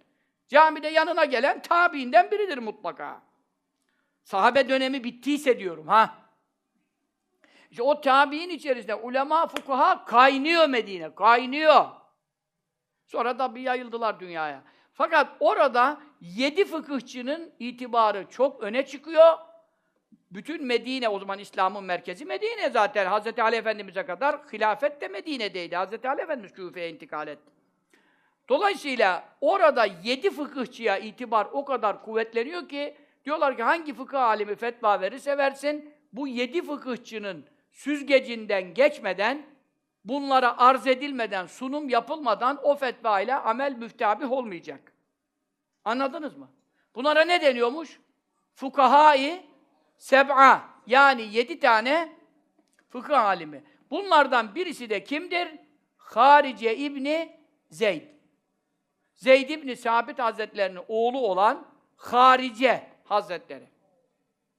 [0.48, 3.31] Camide yanına gelen tabiinden biridir mutlaka.
[4.24, 6.14] Sahabe dönemi bittiyse diyorum ha.
[7.70, 11.84] İşte o tabiin içerisinde ulema, fukaha kaynıyor Medine, kaynıyor.
[13.06, 14.62] Sonra da bir yayıldılar dünyaya.
[14.92, 19.38] Fakat orada yedi fıkıhçının itibarı çok öne çıkıyor.
[20.30, 23.10] Bütün Medine, o zaman İslam'ın merkezi Medine zaten.
[23.10, 23.38] Hz.
[23.38, 25.76] Ali Efendimiz'e kadar hilafet de Medine'deydi.
[25.76, 26.04] Hz.
[26.04, 27.52] Ali Efendimiz Küfe'ye intikal etti.
[28.48, 35.00] Dolayısıyla orada yedi fıkıhçıya itibar o kadar kuvvetleniyor ki diyorlar ki hangi fıkıh alimi fetva
[35.00, 39.46] verirse versin bu yedi fıkıhçının süzgecinden geçmeden
[40.04, 44.92] bunlara arz edilmeden, sunum yapılmadan o fetva ile amel müftabih olmayacak.
[45.84, 46.50] Anladınız mı?
[46.94, 48.00] Bunlara ne deniyormuş?
[48.54, 49.46] Fukahai
[49.98, 52.12] seb'a yani yedi tane
[52.88, 53.64] fıkıh alimi.
[53.90, 55.48] Bunlardan birisi de kimdir?
[55.96, 58.02] Harice İbni Zeyd.
[59.14, 63.68] Zeyd İbni Sabit Hazretlerinin oğlu olan Harice Hazretleri.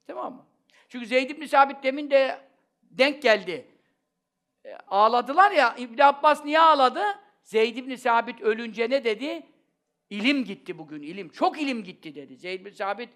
[0.08, 0.46] Tamam mı?
[0.90, 2.40] Çünkü Zeyd İbni Sabit demin de
[2.82, 3.68] denk geldi.
[4.66, 7.04] E, ağladılar ya, İbn Abbas niye ağladı?
[7.44, 9.48] Zeyd İbni Sabit ölünce ne dedi?
[10.10, 11.30] İlim gitti bugün, ilim.
[11.30, 12.38] Çok ilim gitti dedi.
[12.38, 13.10] Zeyd İbni Sabit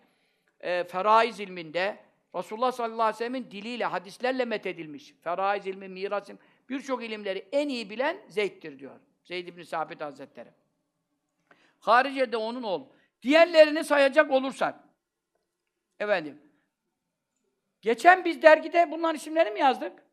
[0.59, 5.13] e, feraiz ilminde Resulullah sallallahu aleyhi ve sellem'in diliyle, hadislerle methedilmiş.
[5.23, 8.99] Feraiz ilmi, miras ilmi, birçok ilimleri en iyi bilen Zeyd'dir diyor.
[9.23, 10.49] Zeyd İbni Sabit Hazretleri.
[11.79, 12.87] Harice de onun oğlu.
[13.21, 14.75] Diğerlerini sayacak olursak,
[15.99, 16.41] efendim,
[17.81, 20.03] geçen biz dergide bunların isimlerini mi yazdık?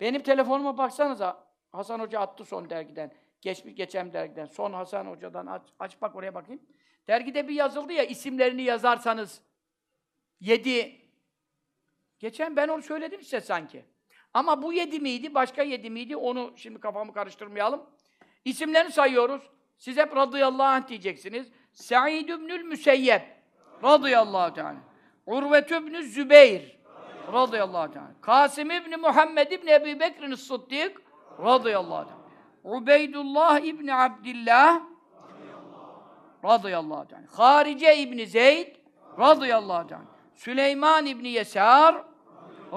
[0.00, 5.62] Benim telefonuma baksanıza, Hasan Hoca attı son dergiden, geçmiş geçen dergiden, son Hasan Hoca'dan aç,
[5.78, 6.62] aç bak oraya bakayım.
[7.08, 9.42] Dergide bir yazıldı ya, isimlerini yazarsanız,
[10.40, 11.00] yedi,
[12.18, 13.84] geçen ben onu söyledim size sanki.
[14.34, 17.90] Ama bu yedi miydi, başka yedi miydi, onu şimdi kafamı karıştırmayalım.
[18.44, 19.50] İsimlerini sayıyoruz.
[19.76, 21.48] Siz hep radıyallahu anh diyeceksiniz.
[21.72, 23.20] Sa'id ibnül Müseyyeb
[23.84, 24.76] radıyallahu teala.
[25.26, 26.78] Urvet ibn Zübeyr
[27.32, 28.10] radıyallahu teala.
[28.20, 31.02] Kasım ibn Muhammed ibn Ebi Bekir'in Sıddık
[31.38, 32.24] radıyallahu teala.
[32.64, 34.80] Ubeydullah ibn Abdillah
[36.44, 37.24] radıyallahu teala.
[37.36, 38.76] Harice ibn Zeyd
[39.18, 40.04] radıyallahu teala.
[40.34, 42.14] Süleyman ibn Yesar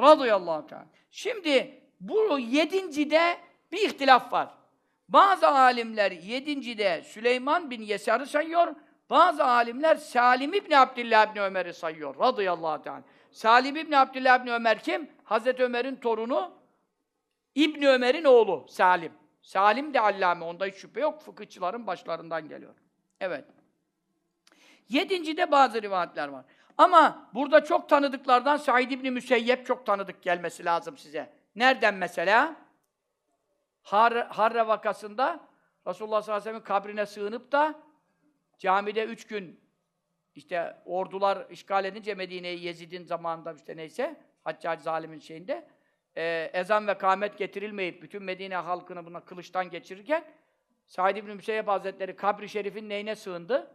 [0.02, 0.86] Radıyallahu teala.
[1.12, 3.38] Şimdi bu yedincide
[3.72, 4.50] bir ihtilaf var.
[5.10, 8.76] Bazı alimler yedincide Süleyman bin Yesar'ı sayıyor,
[9.10, 12.20] bazı alimler Salim İbni Abdullah İbni Ömer'i sayıyor.
[12.20, 13.04] Radıyallahu teala.
[13.32, 15.10] Salim İbni Abdullah İbni Ömer kim?
[15.24, 16.52] Hazreti Ömer'in torunu,
[17.56, 19.12] İbni Ömer'in oğlu Salim.
[19.42, 21.22] Salim de allame, onda hiç şüphe yok.
[21.22, 22.76] Fıkıhçıların başlarından geliyor.
[23.20, 23.46] Evet.
[24.90, 26.46] Yedincide bazı rivayetler var.
[26.78, 31.34] Ama burada çok tanıdıklardan Said İbni Müseyyep çok tanıdık gelmesi lazım size.
[31.56, 32.56] Nereden mesela?
[33.84, 35.40] Har Harre vakasında
[35.88, 37.76] Resulullah sallallahu aleyhi ve sellem'in kabrine sığınıp da
[38.58, 39.60] camide üç gün
[40.36, 45.68] işte ordular işgal edince Medine'yi Yezid'in zamanında işte neyse Haccac zalimin şeyinde
[46.18, 50.24] e, ezan ve kâmet getirilmeyip bütün Medine halkını buna kılıçtan geçirirken
[50.86, 53.72] Said İbni Müseyyep Hazretleri kabri şerifin neyine sığındı?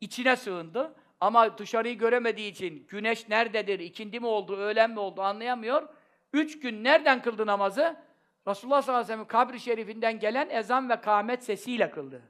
[0.00, 0.94] İçine sığındı.
[1.20, 5.88] Ama dışarıyı göremediği için güneş nerededir, ikindi mi oldu, öğlen mi oldu anlayamıyor.
[6.32, 7.96] Üç gün nereden kıldı namazı?
[8.48, 12.22] Resulullah sallallahu aleyhi ve sellem'in kabri şerifinden gelen ezan ve kâmet sesiyle kıldı.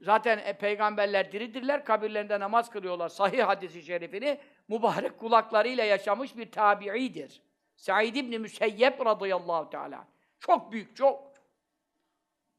[0.00, 3.08] Zaten e, peygamberler diridirler, kabirlerinde namaz kılıyorlar.
[3.08, 7.42] Sahih hadisi şerifini mübarek kulaklarıyla yaşamış bir tabi'idir.
[7.76, 10.06] Said İbni Müseyyep radıyallahu teala.
[10.40, 11.30] Çok büyük, çok.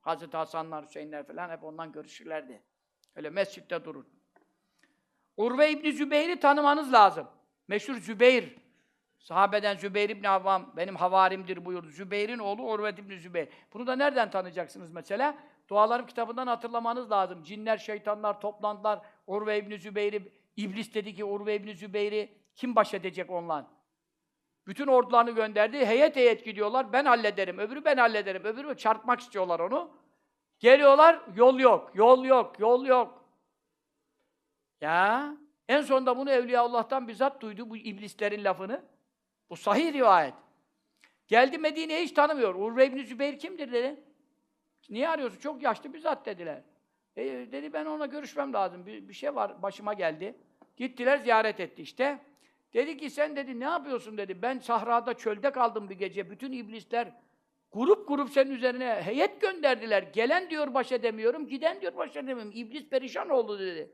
[0.01, 2.61] Hazreti Hasanlar, Hüseyinler falan hep ondan görüşürlerdi.
[3.15, 4.05] Öyle mescitte durur.
[5.37, 7.27] Urve İbni Zübeyir'i tanımanız lazım.
[7.67, 8.55] Meşhur Zübeyir.
[9.19, 11.89] Sahabeden Zübeyir İbni Avvam, benim havarimdir buyurdu.
[11.89, 13.49] Zübeyir'in oğlu Urve İbni Zübeyir.
[13.73, 15.37] Bunu da nereden tanıyacaksınız mesela?
[15.71, 17.43] Dualarım kitabından hatırlamanız lazım.
[17.43, 18.99] Cinler, şeytanlar toplandılar.
[19.27, 23.67] Urve İbni Zübeyir'i, İblis dedi ki Urve İbni Zübeyir'i kim baş edecek onunla?
[24.67, 25.85] Bütün ordularını gönderdi.
[25.85, 26.93] Heyet heyet gidiyorlar.
[26.93, 27.57] Ben hallederim.
[27.59, 28.43] Öbürü ben hallederim.
[28.43, 29.91] Öbürü çarpmak istiyorlar onu.
[30.59, 31.21] Geliyorlar.
[31.35, 31.91] Yol yok.
[31.93, 32.59] Yol yok.
[32.59, 33.25] Yol yok.
[34.81, 35.33] Ya
[35.69, 38.85] en sonunda bunu Evliya Allah'tan bizzat duydu bu iblislerin lafını.
[39.49, 40.33] Bu sahih rivayet.
[41.27, 42.55] Geldi Medine'yi hiç tanımıyor.
[42.55, 44.10] Urve İbni Zübeyir kimdir dedi.
[44.89, 45.39] Niye arıyorsun?
[45.39, 46.61] Çok yaşlı bir zat dediler.
[47.15, 48.85] E, dedi ben ona görüşmem lazım.
[48.85, 50.35] Bir, bir şey var başıma geldi.
[50.77, 52.19] Gittiler ziyaret etti işte.
[52.73, 54.41] Dedi ki sen dedi ne yapıyorsun dedi.
[54.41, 56.29] Ben sahrada çölde kaldım bir gece.
[56.29, 57.13] Bütün iblisler
[57.71, 60.03] grup grup senin üzerine heyet gönderdiler.
[60.03, 62.51] Gelen diyor baş edemiyorum, giden diyor baş edemiyorum.
[62.55, 63.91] İblis perişan oldu dedi.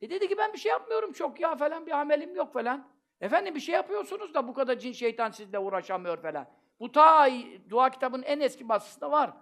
[0.00, 2.88] E dedi ki ben bir şey yapmıyorum çok ya falan bir amelim yok falan.
[3.20, 6.46] Efendim bir şey yapıyorsunuz da bu kadar cin şeytan sizle uğraşamıyor falan.
[6.80, 7.28] Bu ta
[7.70, 9.32] dua kitabının en eski baskısında var.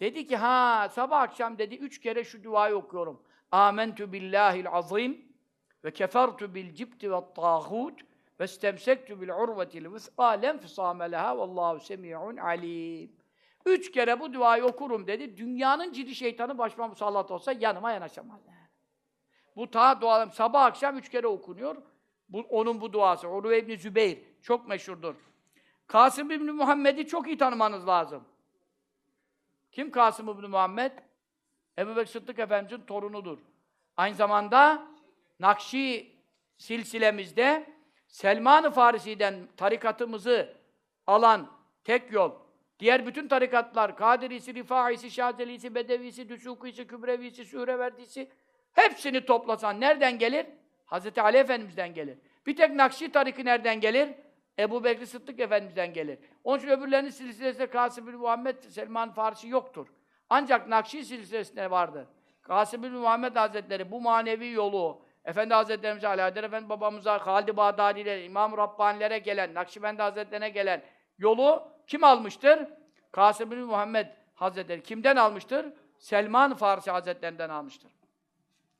[0.00, 3.22] Dedi ki ha sabah akşam dedi üç kere şu duayı okuyorum.
[3.52, 5.32] Amentu billahil azim
[5.84, 8.00] ve kefertu bil cibti ve tağut
[8.40, 13.12] ve istemsektu bil urvetil vısqa lenfisame leha vallahu semi'un alim.
[13.66, 15.36] Üç kere bu duayı okurum dedi.
[15.36, 18.40] Dünyanın cidi şeytanı başıma musallat olsa yanıma yanaşamaz.
[19.56, 21.76] Bu ta dualarım sabah akşam üç kere okunuyor.
[22.28, 23.28] Bu, onun bu duası.
[23.28, 24.18] Urve İbni Zübeyir.
[24.42, 25.14] Çok meşhurdur.
[25.86, 28.24] Kasım İbni Muhammed'i çok iyi tanımanız lazım.
[29.72, 30.92] Kim Kasım İbni Muhammed?
[31.78, 33.38] Ebu Bekir Sıddık Efendimiz'in torunudur.
[33.96, 34.86] Aynı zamanda
[35.40, 36.16] Nakşi
[36.56, 37.66] silsilemizde
[38.08, 40.56] Selman-ı Farisi'den tarikatımızı
[41.06, 41.50] alan
[41.84, 42.32] tek yol,
[42.78, 48.30] diğer bütün tarikatlar, Kadirisi, Rifaisi, Şazelisi, Bedevisi, Düsukisi, Kübrevisi, Sühreverdisi,
[48.72, 50.46] hepsini toplasan nereden gelir?
[50.86, 52.18] Hazreti Ali Efendimiz'den gelir.
[52.46, 54.08] Bir tek Nakşi tariki nereden gelir?
[54.58, 56.18] Ebu Bekir Sıddık Efendimiz'den gelir.
[56.44, 59.86] Onun için öbürlerinin silsilesinde Kasım bin Muhammed, Selman Farisi yoktur.
[60.30, 62.06] Ancak Nakşi silsilesinde vardır.
[62.42, 68.24] Kasım bin Muhammed Hazretleri bu manevi yolu, Efendi Hazretlerimize, Ali Haydar Efendi babamıza, Halid-i Bağdadi'lere,
[68.24, 70.82] İmam Rabbani'lere gelen, Nakşibendi Hazretlerine gelen
[71.18, 72.58] yolu kim almıştır?
[73.12, 74.82] Kasım bin Muhammed Hazretleri.
[74.82, 75.66] Kimden almıştır?
[75.98, 77.90] Selman Farisi Hazretlerinden almıştır.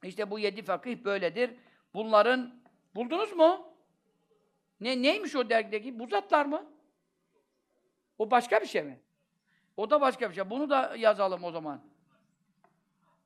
[0.02, 1.50] İşte bu yedi fakih böyledir.
[1.94, 2.54] Bunların,
[2.94, 3.66] buldunuz mu?
[4.80, 5.98] Ne, neymiş o dergideki?
[5.98, 6.72] Buzatlar mı?
[8.18, 9.00] O başka bir şey mi?
[9.76, 10.50] O da başka bir şey.
[10.50, 11.82] Bunu da yazalım o zaman.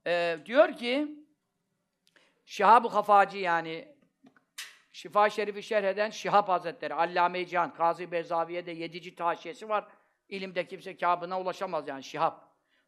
[0.06, 1.08] Ee, diyor ki
[2.44, 3.88] Şihab-ı Hafaci yani
[4.92, 9.84] Şifa Şerif'i şerh eden Şihab Hazretleri, Allame-i Cihan, Kazı Bezaviye'de yedici taşiyesi var.
[10.28, 12.38] İlimde kimse kâbına ulaşamaz yani Şihab.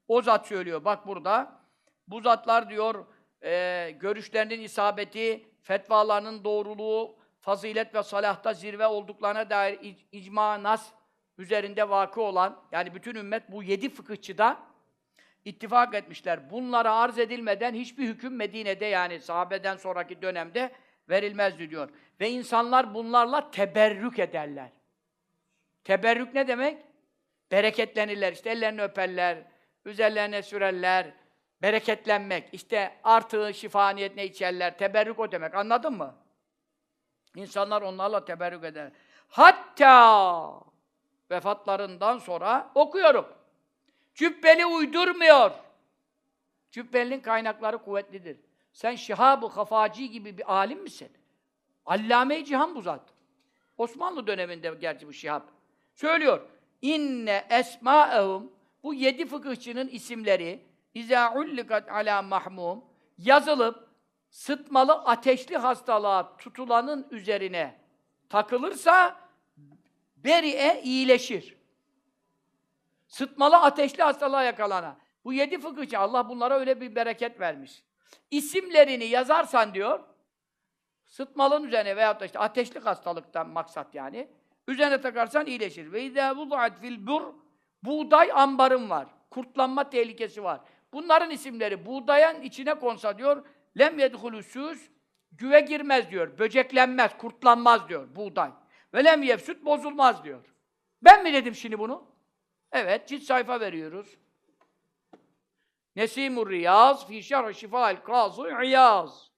[0.08, 0.84] O zat söylüyor.
[0.84, 1.60] Bak burada.
[2.08, 3.06] Bu zatlar diyor
[3.42, 10.92] e, görüşlerinin isabeti, fetvalarının doğruluğu, fazilet ve salahta zirve olduklarına dair ic- icma nas
[11.38, 14.58] üzerinde vakı olan, yani bütün ümmet bu yedi fıkıhçıda
[15.44, 16.50] ittifak etmişler.
[16.50, 20.72] Bunlara arz edilmeden hiçbir hüküm Medine'de yani sahabeden sonraki dönemde
[21.08, 21.90] verilmezdi diyor.
[22.20, 24.70] Ve insanlar bunlarla teberrük ederler.
[25.84, 26.82] Teberrük ne demek?
[27.52, 28.32] Bereketlenirler.
[28.32, 29.38] İşte ellerini öperler,
[29.84, 31.06] üzerlerine sürerler.
[31.62, 32.48] Bereketlenmek.
[32.52, 34.78] İşte artığı şifa niyetine içerler.
[34.78, 35.54] Teberrük o demek.
[35.54, 36.23] Anladın mı?
[37.34, 38.92] İnsanlar onlarla teberrük eder.
[39.28, 40.60] Hatta
[41.30, 43.26] vefatlarından sonra okuyorum.
[44.14, 45.50] Cübbeli uydurmuyor.
[46.70, 48.40] Cübbeli'nin kaynakları kuvvetlidir.
[48.72, 51.12] Sen Şihab-ı Hafaci gibi bir alim misin?
[51.86, 53.02] Allame-i Cihan bu zat.
[53.78, 55.42] Osmanlı döneminde gerçi bu Şihab.
[55.94, 56.40] Söylüyor.
[56.82, 60.62] İnne esma'ehum bu yedi fıkıhçının isimleri
[60.94, 62.84] izâ ullikat alâ mahmum
[63.18, 63.88] yazılıp
[64.34, 67.80] sıtmalı ateşli hastalığa tutulanın üzerine
[68.28, 69.16] takılırsa
[70.16, 71.56] beri'e iyileşir.
[73.06, 74.96] Sıtmalı ateşli hastalığa yakalana.
[75.24, 77.84] Bu yedi fıkıhçı, Allah bunlara öyle bir bereket vermiş.
[78.30, 80.00] İsimlerini yazarsan diyor,
[81.06, 84.28] sıtmalın üzerine veyahut da işte ateşli hastalıktan maksat yani,
[84.68, 85.92] üzerine takarsan iyileşir.
[85.92, 87.34] Ve izâ vud'at fil bur,
[87.82, 89.06] buğday ambarım var.
[89.30, 90.60] Kurtlanma tehlikesi var.
[90.92, 93.44] Bunların isimleri buğdayan içine konsa diyor,
[93.78, 94.90] lem yedhulüsüz,
[95.32, 98.50] güve girmez diyor, böceklenmez, kurtlanmaz diyor buğday.
[98.94, 100.54] Ve lem yefsüt, bozulmaz diyor.
[101.02, 102.06] Ben mi dedim şimdi bunu?
[102.72, 104.16] Evet, cilt sayfa veriyoruz.
[105.96, 109.30] Nesimur Riyaz fi şerh şifa'il kazı İyaz.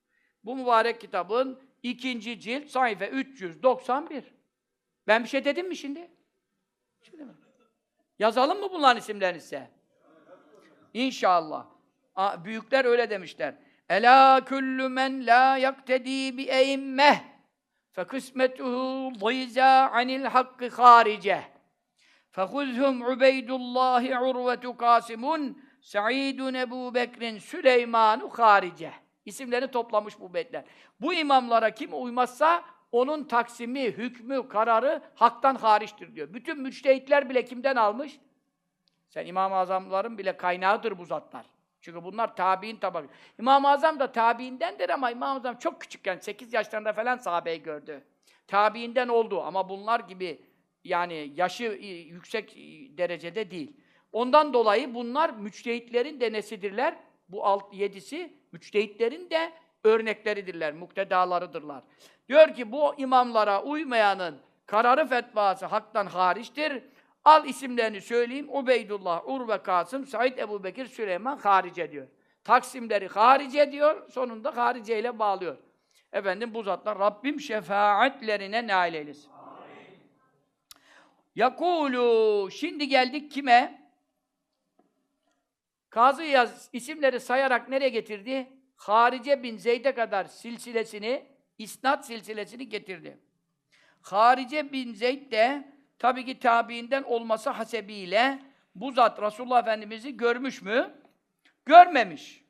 [0.44, 4.34] Bu mübarek kitabın ikinci cilt sayfa 391.
[5.06, 6.10] Ben bir şey dedim mi şimdi?
[7.02, 7.32] Şimdi mi?
[8.18, 9.70] Yazalım mı bunların isimlerini size?
[10.94, 11.66] İnşallah.
[12.44, 13.54] Büyükler öyle demişler.
[13.88, 17.18] Ela küllü men la yaktedi bi eimmeh
[17.92, 21.42] fe kısmetuhu dıyza anil hakkı harice
[22.30, 28.92] fe huzhum ubeydullahi urvetu kasimun Sa'idun Ebu Bekir'in Süleymanu harice.
[29.24, 30.64] İsimlerini toplamış bu beytler.
[31.00, 36.34] Bu imamlara kim uymazsa onun taksimi, hükmü, kararı haktan hariçtir diyor.
[36.34, 38.20] Bütün müçtehitler bile kimden almış?
[39.08, 41.55] Sen İmam-ı Azamların bile kaynağıdır bu zatlar.
[41.86, 43.08] Çünkü bunlar tabi'in tabakı.
[43.38, 48.04] İmam-ı Azam da tabi'indendir ama İmam-ı Azam çok küçükken, 8 yaşlarında falan sahabeyi gördü.
[48.46, 50.40] Tabi'inden oldu ama bunlar gibi
[50.84, 52.56] yani yaşı yüksek
[52.98, 53.76] derecede değil.
[54.12, 56.96] Ondan dolayı bunlar müçtehitlerin de nesidirler?
[57.28, 59.52] Bu alt yedisi müçtehitlerin de
[59.84, 61.82] örnekleridirler, muktedalarıdırlar.
[62.28, 66.82] Diyor ki bu imamlara uymayanın kararı fetvası haktan hariçtir.
[67.26, 68.48] Al isimlerini söyleyeyim.
[68.50, 72.06] Ubeydullah, Urve Kasım, Said Ebu Bekir, Süleyman harice diyor.
[72.44, 75.56] Taksimleri harice diyor, sonunda harice ile bağlıyor.
[76.12, 79.30] Efendim bu zatlar Rabbim şefaatlerine nail eylesin.
[81.34, 82.50] Yakulu.
[82.50, 83.90] Şimdi geldik kime?
[85.90, 88.52] Kazı Yaz isimleri sayarak nereye getirdi?
[88.76, 91.26] Harice bin Zeyd'e kadar silsilesini,
[91.58, 93.18] isnat silsilesini getirdi.
[94.02, 98.42] Harice bin Zeyd de tabii ki tabiinden olması hasebiyle
[98.74, 100.94] bu zat Resulullah Efendimiz'i görmüş mü?
[101.66, 102.44] Görmemiş.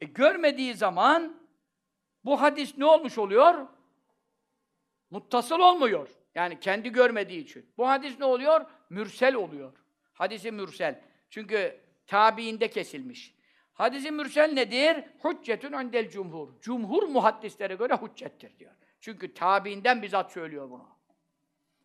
[0.00, 1.42] E, görmediği zaman
[2.24, 3.66] bu hadis ne olmuş oluyor?
[5.10, 6.08] Muttasıl olmuyor.
[6.34, 7.66] Yani kendi görmediği için.
[7.78, 8.66] Bu hadis ne oluyor?
[8.90, 9.72] Mürsel oluyor.
[10.12, 11.00] Hadisi mürsel.
[11.30, 13.34] Çünkü tabiinde kesilmiş.
[13.72, 15.04] Hadisi mürsel nedir?
[15.24, 16.48] Hüccetün öndel cumhur.
[16.60, 18.72] Cumhur muhaddislere göre hüccettir diyor.
[19.00, 20.97] Çünkü tabiinden bizzat söylüyor bunu.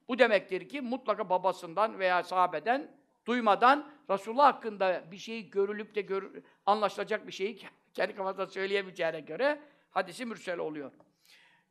[0.08, 2.92] Bu demektir ki mutlaka babasından veya sahabeden
[3.26, 6.32] duymadan Resulullah hakkında bir şey görülüp de gör,
[6.66, 7.60] anlaşılacak bir şeyi
[7.94, 9.60] kendi kafasında söyleyemeyeceğine göre
[9.92, 10.92] hadisi mürsel oluyor.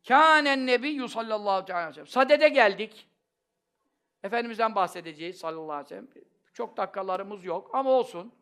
[0.08, 2.06] Kânen nebiyyü sallallahu aleyhi ve sellem.
[2.06, 3.08] Sadede geldik.
[4.22, 6.08] Efendimiz'den bahsedeceğiz sallallahu aleyhi ve sellem.
[6.52, 8.32] Çok dakikalarımız yok ama olsun.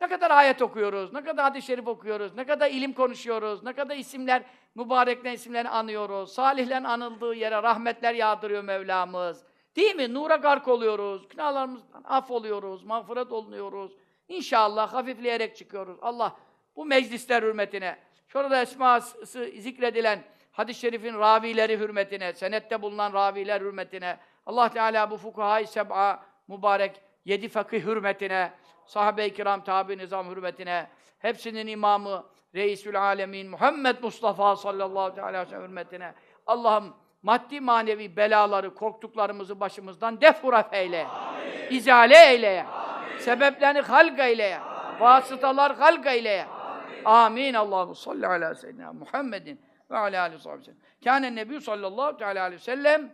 [0.00, 3.96] Ne kadar ayet okuyoruz, ne kadar hadis-i şerif okuyoruz, ne kadar ilim konuşuyoruz, ne kadar
[3.96, 4.42] isimler,
[4.74, 6.32] mübareklerin isimlerini anıyoruz.
[6.32, 9.44] Salihlerin anıldığı yere rahmetler yağdırıyor Mevlamız.
[9.76, 10.14] Değil mi?
[10.14, 13.92] Nura gark oluyoruz, günahlarımızdan af oluyoruz, mağfiret olunuyoruz.
[14.28, 15.98] İnşallah hafifleyerek çıkıyoruz.
[16.02, 16.36] Allah
[16.76, 24.68] bu meclisler hürmetine, şurada esması zikredilen hadis-i şerifin ravileri hürmetine, senette bulunan raviler hürmetine, Allah
[24.68, 28.52] Teala bu fukaha-i seb'a mübarek yedi fakih hürmetine,
[28.86, 35.62] sahabe-i kiram tabi nizam hürmetine, hepsinin imamı, reisül alemin Muhammed Mustafa sallallahu aleyhi ve sellem
[35.62, 36.14] hürmetine,
[36.46, 41.06] Allah'ım maddi manevi belaları, korktuklarımızı başımızdan defuraf eyle.
[41.06, 41.76] Amin.
[41.76, 42.64] İzale eyle.
[42.64, 43.18] Amin.
[43.18, 44.58] Sebeplerini halk eyle.
[44.58, 45.00] Amin.
[45.00, 46.44] Vasıtalar halk eyle.
[46.44, 47.04] Amin.
[47.04, 47.54] Amin.
[47.54, 50.76] Allahu salli ala seyyidina Muhammedin ve ala aleyhi ve sellem.
[51.04, 53.12] Kâne Nebi sallallahu teala aleyhi ve sellem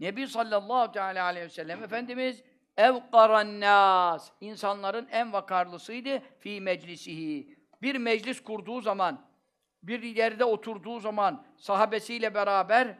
[0.00, 2.42] Nebi sallallahu teala aleyhi ve sellem Efendimiz
[2.76, 7.57] evkaran nas insanların en vakarlısıydı fi meclisihi.
[7.82, 9.28] Bir meclis kurduğu zaman,
[9.82, 12.98] bir yerde oturduğu zaman sahabesiyle beraber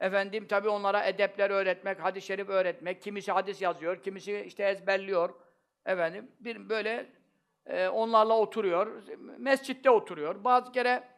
[0.00, 5.34] efendim tabi onlara edepler öğretmek, hadis-i şerif öğretmek, kimisi hadis yazıyor, kimisi işte ezberliyor.
[5.86, 7.06] Efendim bir böyle
[7.66, 9.02] e, onlarla oturuyor.
[9.38, 10.44] Mescitte oturuyor.
[10.44, 11.14] Bazı kere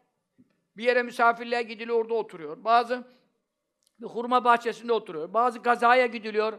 [0.76, 2.64] Bir yere misafirliğe gidiliyor, orada oturuyor.
[2.64, 3.04] Bazı
[4.00, 5.34] bir hurma bahçesinde oturuyor.
[5.34, 6.58] Bazı gazaya gidiliyor.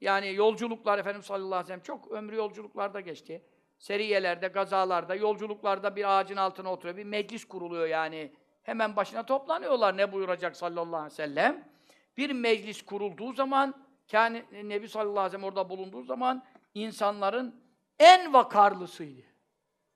[0.00, 3.42] Yani yolculuklar Efendimiz sallallahu aleyhi ve sellem çok ömrü yolculuklarda geçti.
[3.84, 6.96] Seriyelerde, gazalarda, yolculuklarda bir ağacın altına oturuyor.
[6.96, 8.32] Bir meclis kuruluyor yani.
[8.62, 11.68] Hemen başına toplanıyorlar ne buyuracak sallallahu aleyhi ve sellem.
[12.16, 13.74] Bir meclis kurulduğu zaman,
[14.12, 17.60] yani Nebi sallallahu aleyhi ve sellem orada bulunduğu zaman insanların
[17.98, 19.22] en vakarlısıydı.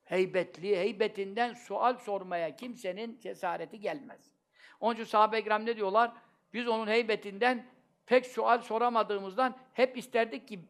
[0.05, 4.33] Heybetli, heybetinden sual sormaya kimsenin cesareti gelmez.
[4.81, 6.13] Onun için sahabe-i kiram ne diyorlar?
[6.53, 7.67] Biz onun heybetinden
[8.07, 10.61] pek sual soramadığımızdan hep isterdik ki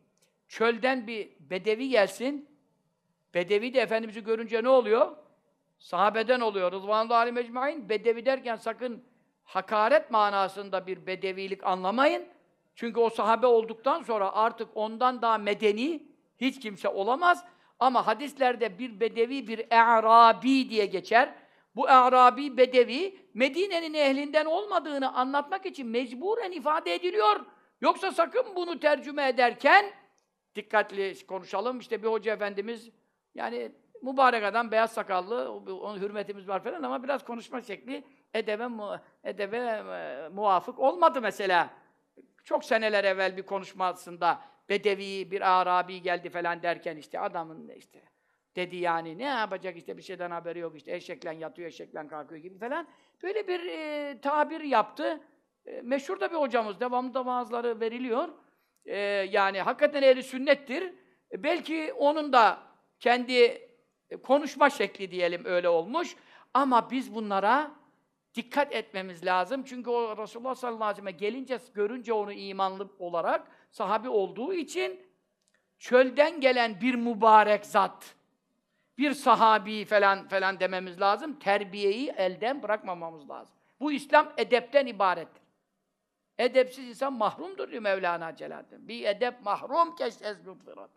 [0.49, 2.58] çölden bir bedevi gelsin.
[3.35, 5.17] Bedevi de Efendimiz'i görünce ne oluyor?
[5.79, 6.73] Sahabeden oluyor.
[6.73, 7.89] Rıdvanlı Ali Mecmain.
[7.89, 9.05] Bedevi derken sakın
[9.45, 12.27] hakaret manasında bir bedevilik anlamayın.
[12.75, 16.03] Çünkü o sahabe olduktan sonra artık ondan daha medeni
[16.37, 17.45] hiç kimse olamaz.
[17.79, 21.35] Ama hadislerde bir bedevi, bir e'rabi diye geçer.
[21.77, 27.41] Bu e'rabi bedevi, Medine'nin ehlinden olmadığını anlatmak için mecburen ifade ediliyor.
[27.81, 29.87] Yoksa sakın bunu tercüme ederken,
[30.55, 32.91] dikkatli konuşalım, işte bir hoca efendimiz,
[33.35, 33.73] yani
[34.03, 38.05] mübarek adam, beyaz sakallı, onun hürmetimiz var falan ama biraz konuşma şekli
[38.35, 41.71] edebe, mu, edebe e, muvafık olmadı mesela.
[42.45, 48.03] Çok seneler evvel bir konuşmasında bedevi, bir Arabi geldi falan derken işte adamın işte
[48.57, 52.59] dedi yani ne yapacak işte bir şeyden haberi yok işte eşeklen yatıyor, eşeklen kalkıyor gibi
[52.59, 52.89] falan.
[53.23, 55.21] Böyle bir e, tabir yaptı.
[55.67, 58.29] E, meşhur da bir hocamız, devamlı da vaazları veriliyor.
[58.85, 58.97] E,
[59.31, 60.95] yani hakikaten ehli sünnettir.
[61.33, 62.68] E, belki onun da
[63.01, 63.69] kendi
[64.11, 66.17] e, konuşma şekli diyelim öyle olmuş.
[66.55, 67.71] Ama biz bunlara
[68.35, 69.63] dikkat etmemiz lazım.
[69.63, 75.01] Çünkü o Resulullah sallallahu aleyhi ve sellem gelince, görünce onu imanlı olarak sahabi olduğu için
[75.79, 78.15] çölden gelen bir mübarek zat,
[78.99, 81.39] bir sahabi falan falan dememiz lazım.
[81.39, 83.55] Terbiyeyi elden bırakmamamız lazım.
[83.81, 85.43] Bu İslam edepten ibarettir.
[86.39, 88.89] Edepsiz insan mahrumdur diyor Mevlana Celaleddin.
[88.89, 90.91] Bir edep mahrum keştez lütfirat.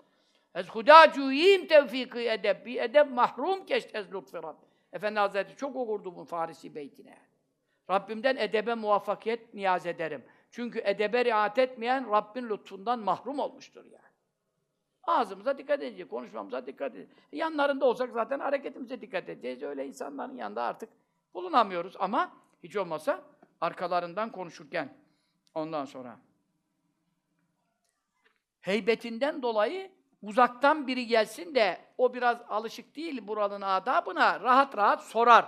[0.56, 2.66] Ez huda cüyim tevfiki edep.
[2.66, 4.56] Bir edep mahrum keştez lütfirat.
[4.94, 7.18] Efendi Hazretleri çok okurdu bu Farisi beytine.
[7.90, 10.24] Rabbimden edebe muvaffakiyet niyaz ederim.
[10.52, 14.12] Çünkü edebe riayet etmeyen Rabbin lütfundan mahrum olmuştur yani.
[15.04, 17.10] Ağzımıza dikkat edeceğiz, konuşmamıza dikkat edeceğiz.
[17.32, 19.64] Yanlarında olsak zaten hareketimize dikkat edeceğiz.
[19.64, 20.90] Öyle insanların yanında artık
[21.34, 22.32] bulunamıyoruz ama
[22.64, 23.24] hiç olmasa
[23.62, 24.94] arkalarından konuşurken
[25.56, 26.20] ondan sonra.
[28.62, 29.92] Heybetinden dolayı
[30.22, 35.46] uzaktan biri gelsin de o biraz alışık değil buranın adabına rahat rahat sorar.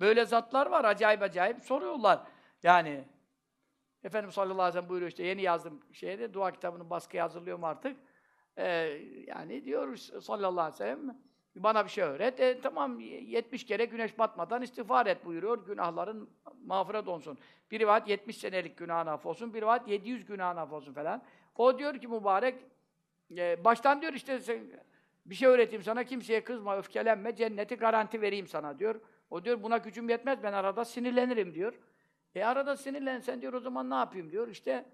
[0.00, 2.20] Böyle zatlar var acayip acayip soruyorlar.
[2.62, 3.04] Yani
[4.04, 7.96] Efendimiz sallallahu aleyhi ve sellem buyuruyor işte yeni yazdım şeyde dua kitabının baskıya hazırlıyorum artık.
[8.56, 8.64] Ee,
[9.26, 11.18] yani diyoruz sallallahu aleyhi ve sellem
[11.56, 12.40] bana bir şey öğret.
[12.40, 15.66] E, tamam 70 kere güneş batmadan istiğfar et buyuruyor.
[15.66, 16.30] Günahların
[16.66, 17.38] mağfiret olsun.
[17.70, 19.54] Bir rivayet 70 senelik günahın af olsun.
[19.54, 21.22] Bir rivayet 700 günahın af olsun falan.
[21.56, 22.64] O diyor ki mübarek
[23.36, 24.40] e, baştan diyor işte
[25.26, 29.00] bir şey öğreteyim sana kimseye kızma, öfkelenme, cenneti garanti vereyim sana diyor.
[29.30, 31.74] O diyor buna gücüm yetmez ben arada sinirlenirim diyor.
[32.34, 34.48] E arada sinirlensen diyor o zaman ne yapayım diyor.
[34.48, 34.84] İşte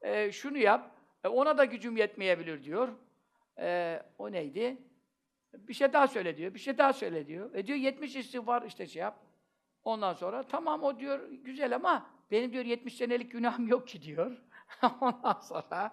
[0.00, 0.90] e, şunu yap.
[1.24, 2.88] E, ona da gücüm yetmeyebilir diyor.
[3.58, 4.76] E, o neydi?
[5.54, 6.54] Bir şey daha söyle diyor.
[6.54, 7.54] Bir şey daha söyle diyor.
[7.54, 9.18] E diyor 70 istiğfar işte şey yap.
[9.84, 14.42] Ondan sonra tamam o diyor güzel ama benim diyor 70 senelik günahım yok ki diyor.
[15.00, 15.90] Ondan sonra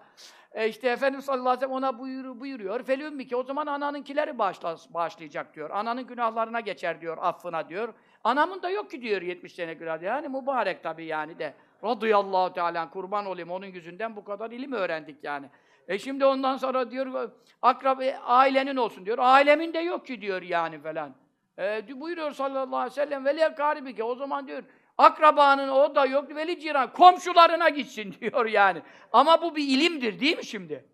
[0.52, 2.82] e işte Efendimiz sallallahu aleyhi ve sellem ona buyur, buyuruyor.
[2.82, 5.70] Felümmü ki o zaman ananınkileri bağışla, bağışlayacak diyor.
[5.70, 7.94] Ananın günahlarına geçer diyor, affına diyor.
[8.24, 10.02] Anamın da yok ki diyor 70 sene günah.
[10.02, 11.54] Yani mübarek tabii yani de.
[11.84, 15.46] Radıyallahu teala kurban olayım onun yüzünden bu kadar ilim öğrendik yani.
[15.88, 17.30] E şimdi ondan sonra diyor
[17.62, 19.18] akrab ailenin olsun diyor.
[19.20, 21.14] Ailemin de yok ki diyor yani falan.
[21.58, 24.62] E, buyuruyor sallallahu aleyhi ve sellem veli garibi ki o zaman diyor
[24.98, 28.82] akrabanın o da yok veli ciran komşularına gitsin diyor yani.
[29.12, 30.84] Ama bu bir ilimdir değil mi şimdi?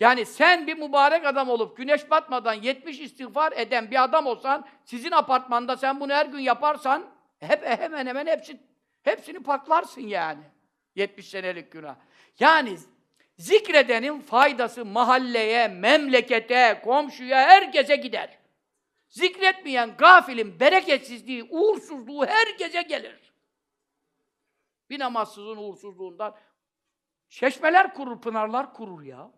[0.00, 5.10] Yani sen bir mübarek adam olup güneş batmadan 70 istiğfar eden bir adam olsan sizin
[5.10, 7.04] apartmanda sen bunu her gün yaparsan
[7.40, 8.60] hep hemen hemen hepsi
[9.02, 10.42] hepsini paklarsın yani.
[10.94, 11.96] 70 senelik günah.
[12.40, 12.78] Yani
[13.38, 18.38] zikredenin faydası mahalleye, memlekete, komşuya, herkese gider.
[19.08, 23.31] Zikretmeyen gafilin bereketsizliği, uğursuzluğu herkese gelir.
[24.90, 26.34] Bir namazsızın uğursuzluğundan
[27.28, 29.30] çeşmeler kurur, pınarlar kurur ya.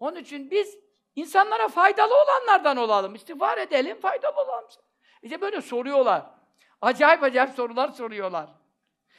[0.00, 0.78] Onun için biz
[1.16, 3.14] insanlara faydalı olanlardan olalım.
[3.14, 4.68] İstiğfar edelim, faydalı olalım.
[5.22, 6.30] İşte böyle soruyorlar.
[6.80, 8.50] Acayip acayip sorular soruyorlar.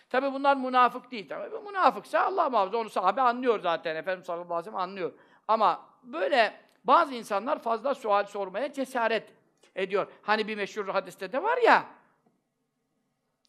[0.10, 1.30] Tabi bunlar münafık değil.
[1.30, 3.96] Tabi münafıksa Allah muhafaza onu sahabe anlıyor zaten.
[3.96, 5.14] Efendimiz sallallahu aleyhi ve sellem anlıyor.
[5.48, 9.34] Ama böyle bazı insanlar fazla sual sormaya cesaret
[9.76, 10.08] ediyor.
[10.22, 11.86] Hani bir meşhur hadiste de var ya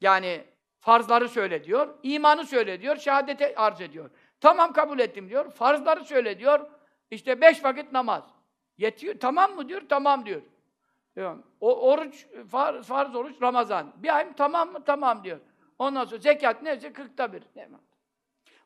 [0.01, 0.45] Yani
[0.87, 4.11] farzları söyle diyor, imanı söyle diyor, şehadete arz ediyor.
[4.41, 6.67] Tamam kabul ettim diyor, farzları söyle diyor,
[7.11, 8.25] işte beş vakit namaz.
[8.79, 10.43] Yetiyor, tamam mı diyor, tamam diyor.
[11.61, 13.93] O oruç, farz, farz oruç Ramazan.
[13.97, 14.85] Bir ay tamam mı?
[14.85, 15.41] Tamam diyor.
[15.79, 17.43] Ondan sonra zekat neyse kırkta bir.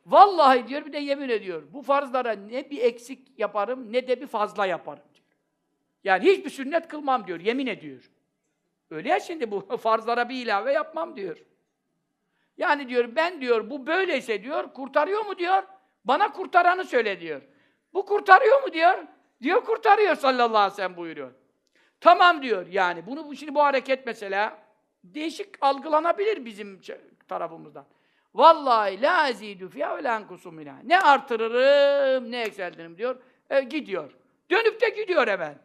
[0.06, 1.62] Vallahi diyor bir de yemin ediyor.
[1.72, 5.26] Bu farzlara ne bir eksik yaparım ne de bir fazla yaparım diyor.
[6.04, 7.40] Yani hiçbir sünnet kılmam diyor.
[7.40, 8.10] Yemin ediyor.
[8.90, 11.49] Öyle ya şimdi bu farzlara bir ilave yapmam diyor.
[12.60, 15.62] Yani diyor ben diyor bu böyleyse diyor kurtarıyor mu diyor.
[16.04, 17.42] Bana kurtaranı söyle diyor.
[17.94, 18.98] Bu kurtarıyor mu diyor.
[19.42, 21.32] Diyor kurtarıyor sallallahu aleyhi ve sellem buyuruyor.
[22.00, 23.06] Tamam diyor yani.
[23.06, 24.58] Bunu şimdi bu hareket mesela
[25.04, 26.80] değişik algılanabilir bizim
[27.28, 27.86] tarafımızdan.
[28.34, 30.76] Vallahi la azidu fiha ve la enkusu minha.
[30.84, 33.16] Ne artırırım ne ekseltirim diyor.
[33.50, 34.10] E, gidiyor.
[34.50, 35.58] Dönüp de gidiyor hemen.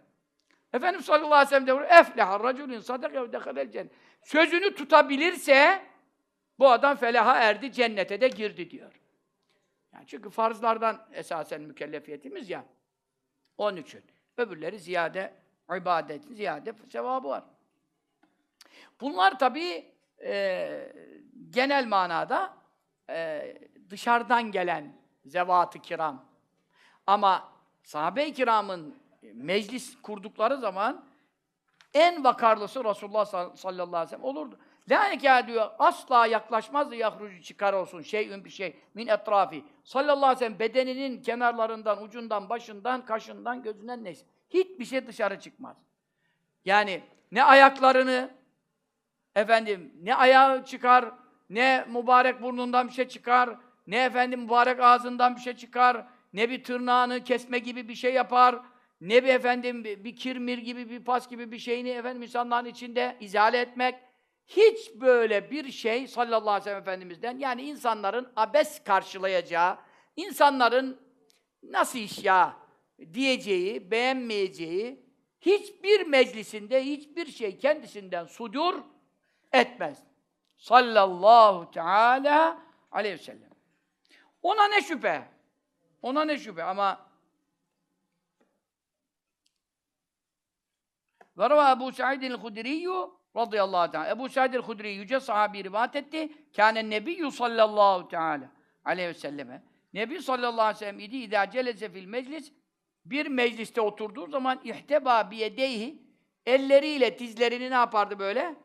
[0.74, 1.86] Efendimiz sallallahu aleyhi ve sellem de.
[1.86, 3.92] Efleha raculun sadaka ve dehalel cennet.
[4.22, 5.82] Sözünü tutabilirse
[6.60, 9.02] bu adam felaha erdi, cennete de girdi diyor.
[9.94, 12.66] Yani çünkü farzlardan esasen mükellefiyetimiz ya.
[13.58, 14.04] Onun için.
[14.38, 15.34] Öbürleri ziyade
[15.78, 17.44] ibadet, ziyade sevabı var.
[19.02, 19.92] Bunlar tabii
[20.24, 20.94] e,
[21.50, 22.54] genel manada
[23.10, 23.58] e,
[23.90, 24.96] dışarıdan gelen
[25.26, 26.26] zevat-ı kiram.
[27.08, 27.52] Ama
[27.84, 28.96] sahabe-i kiramın
[29.34, 31.06] meclis kurdukları zaman
[31.94, 34.60] en vakarlısı Resulullah sallallahu aleyhi ve sellem olurdu.
[34.90, 39.64] La diyor, asla yaklaşmazdı yahrucu çıkar olsun şeyün bir şey min etrafi.
[39.84, 44.26] Sallallahu aleyhi ve sellem bedeninin kenarlarından, ucundan, başından, kaşından, gözünden neyse.
[44.50, 45.78] Hiçbir şey dışarı çıkmaz.
[46.66, 48.30] Yani ne ayaklarını,
[49.36, 51.06] efendim, ne ayağı çıkar,
[51.50, 53.50] ne mübarek burnundan bir şey çıkar,
[53.88, 58.60] ne efendim mübarek ağzından bir şey çıkar, ne bir tırnağını kesme gibi bir şey yapar,
[59.02, 63.60] ne bir efendim bir kirmir gibi, bir pas gibi bir şeyini efendim insanların içinde izale
[63.60, 63.96] etmek.
[64.48, 69.78] Hiç böyle bir şey sallallahu aleyhi ve sellem Efendimiz'den yani insanların abes karşılayacağı,
[70.16, 71.02] insanların
[71.64, 72.58] nasıl iş ya
[73.14, 75.06] diyeceği, beğenmeyeceği
[75.42, 78.84] hiçbir meclisinde hiçbir şey kendisinden sudur
[79.52, 80.04] etmez.
[80.58, 83.50] Sallallahu teala aleyhi ve sellem.
[84.42, 85.28] Ona ne şüphe?
[86.02, 87.06] Ona ne şüphe ama
[91.38, 92.88] Ve Ebu Sa'id el-Hudri
[93.36, 94.10] radıyallahu teala.
[94.10, 96.30] Ebu Sa'id el-Hudri yüce sahabi rivayet etti.
[96.56, 98.52] Kâne nebiyyü sallallahu teala
[98.86, 99.64] aleyhi ve selleme.
[99.94, 102.52] Nebi sallallahu aleyhi ve sellem idi idâ celese fil meclis
[103.06, 106.04] bir mecliste oturduğu zaman ihteba biyedeyhi
[106.46, 108.56] elleriyle dizlerini ne yapardı böyle?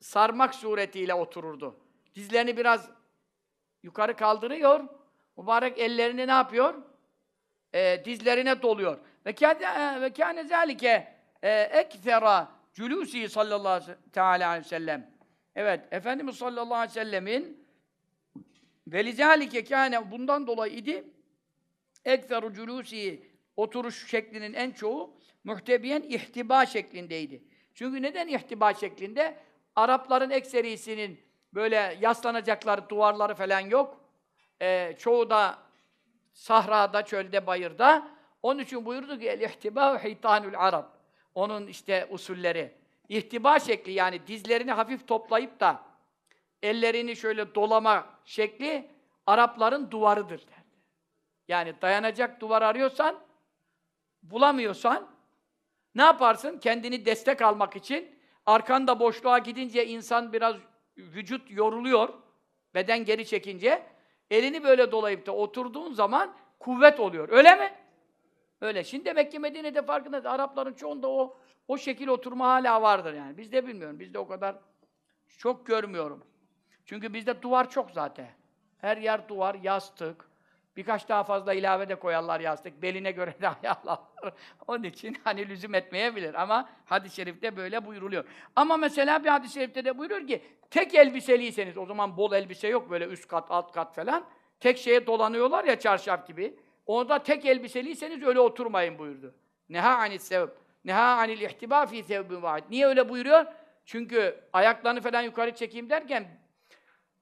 [0.00, 1.80] Sarmak suretiyle otururdu.
[2.14, 2.90] Dizlerini biraz
[3.82, 4.84] yukarı kaldırıyor.
[5.36, 6.74] Mübarek ellerini ne yapıyor?
[7.74, 8.98] Ee, dizlerine doluyor.
[9.26, 11.84] Ve kâne zâlike e,
[12.76, 15.10] culusi sallallahu ve- teâlâ aleyhi ve sellem.
[15.54, 17.66] Evet, Efendimiz sallallahu aleyhi ve sellemin
[18.86, 21.04] velizâlike kâne bundan dolayı idi
[22.04, 23.22] ekferu culusi
[23.56, 27.44] oturuş şeklinin en çoğu muhtebiyen ihtiba şeklindeydi.
[27.74, 29.36] Çünkü neden ihtiba şeklinde?
[29.76, 31.20] Arapların ekserisinin
[31.54, 34.00] böyle yaslanacakları duvarları falan yok.
[34.62, 35.58] Ee, çoğu da
[36.32, 38.08] sahrada, çölde, bayırda.
[38.42, 40.95] Onun için buyurdu ki el ihtiba hitanul arab.
[41.36, 42.72] Onun işte usulleri.
[43.08, 45.82] İhtiba şekli yani dizlerini hafif toplayıp da
[46.62, 48.90] ellerini şöyle dolama şekli
[49.26, 50.76] Arapların duvarıdır derdi.
[51.48, 53.20] Yani dayanacak duvar arıyorsan,
[54.22, 55.10] bulamıyorsan
[55.94, 56.58] ne yaparsın?
[56.58, 60.56] Kendini destek almak için arkanda boşluğa gidince insan biraz
[60.96, 62.08] vücut yoruluyor.
[62.74, 63.86] Beden geri çekince
[64.30, 67.28] elini böyle dolayıp da oturduğun zaman kuvvet oluyor.
[67.28, 67.85] Öyle mi?
[68.60, 68.84] Öyle.
[68.84, 71.36] Şimdi demek ki Medine'de farkında Arapların çoğunda o
[71.68, 73.38] o şekil oturma hala vardır yani.
[73.38, 74.00] Bizde bilmiyorum.
[74.00, 74.56] Bizde o kadar
[75.38, 76.24] çok görmüyorum.
[76.84, 78.28] Çünkü bizde duvar çok zaten.
[78.78, 80.28] Her yer duvar, yastık.
[80.76, 82.82] Birkaç daha fazla ilave de koyarlar yastık.
[82.82, 84.34] Beline göre de ayarlarlar.
[84.66, 86.42] Onun için hani lüzum etmeyebilir.
[86.42, 88.24] Ama hadis-i şerifte böyle buyuruluyor.
[88.56, 92.90] Ama mesela bir hadis-i şerifte de buyuruyor ki tek elbiseliyseniz, o zaman bol elbise yok
[92.90, 94.24] böyle üst kat, alt kat falan.
[94.60, 96.56] Tek şeye dolanıyorlar ya çarşaf gibi.
[96.86, 99.34] Orada tek elbiseliyseniz öyle oturmayın buyurdu.
[99.68, 100.48] Neha anis sevb.
[100.84, 102.64] Neha anil ihtiba fi sevbin vahid.
[102.70, 103.46] Niye öyle buyuruyor?
[103.84, 106.28] Çünkü ayaklarını falan yukarı çekeyim derken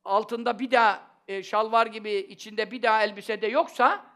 [0.04, 4.06] altında bir daha e, şalvar gibi içinde bir daha elbise de yoksa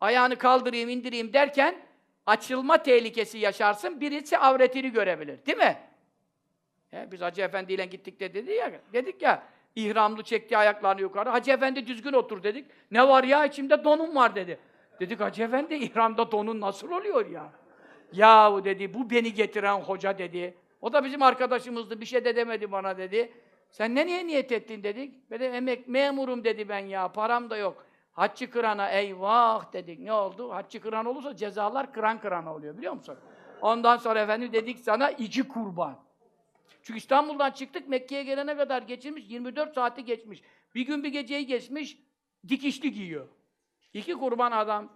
[0.00, 1.76] ayağını kaldırayım indireyim derken
[2.26, 4.00] açılma tehlikesi yaşarsın.
[4.00, 5.46] Birisi avretini görebilir.
[5.46, 5.76] Değil mi?
[6.90, 9.42] He, biz Hacı Efendi ile gittik de dedi ya, dedik ya
[9.76, 11.30] ihramlı çekti ayaklarını yukarı.
[11.30, 12.66] Hacı Efendi düzgün otur dedik.
[12.90, 14.58] Ne var ya içimde donum var dedi.
[15.00, 17.52] Dedik Hacı Efendi ihramda donun nasıl oluyor ya?
[18.12, 20.54] Yahu dedi bu beni getiren hoca dedi.
[20.80, 23.32] O da bizim arkadaşımızdı bir şey de demedi bana dedi.
[23.70, 25.30] Sen ne niye niyet ettin dedik.
[25.30, 27.12] Ben de emek memurum dedi ben ya.
[27.12, 27.86] Param da yok.
[28.12, 29.98] Haccı kırana eyvah dedik.
[29.98, 30.50] Ne oldu?
[30.50, 33.16] Haccı kıran olursa cezalar kıran kırana oluyor biliyor musun?
[33.60, 35.98] Ondan sonra efendim dedik sana iki kurban.
[36.82, 40.42] Çünkü İstanbul'dan çıktık Mekke'ye gelene kadar geçirmiş 24 saati geçmiş.
[40.74, 41.98] Bir gün bir geceyi geçmiş
[42.48, 43.28] dikişli giyiyor.
[43.96, 44.88] İki kurban adam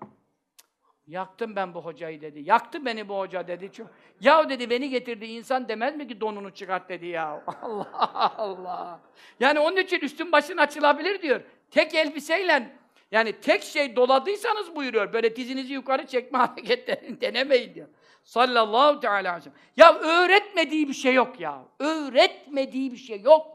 [1.06, 2.40] Yaktım ben bu hocayı dedi.
[2.44, 3.72] Yaktı beni bu hoca dedi.
[3.72, 3.86] Çok.
[4.20, 7.42] Ya dedi beni getirdi insan demez mi ki donunu çıkart dedi ya.
[7.62, 9.00] Allah Allah.
[9.40, 11.40] Yani onun için üstün başın açılabilir diyor.
[11.70, 12.76] Tek elbiseyle
[13.10, 15.12] yani tek şey doladıysanız buyuruyor.
[15.12, 17.88] Böyle dizinizi yukarı çekme hareketlerini denemeyin diyor.
[18.24, 19.58] Sallallahu teala aleyhi ve sellem.
[19.76, 21.64] Ya öğretmediği bir şey yok ya.
[21.78, 23.46] Öğretmediği bir şey yok.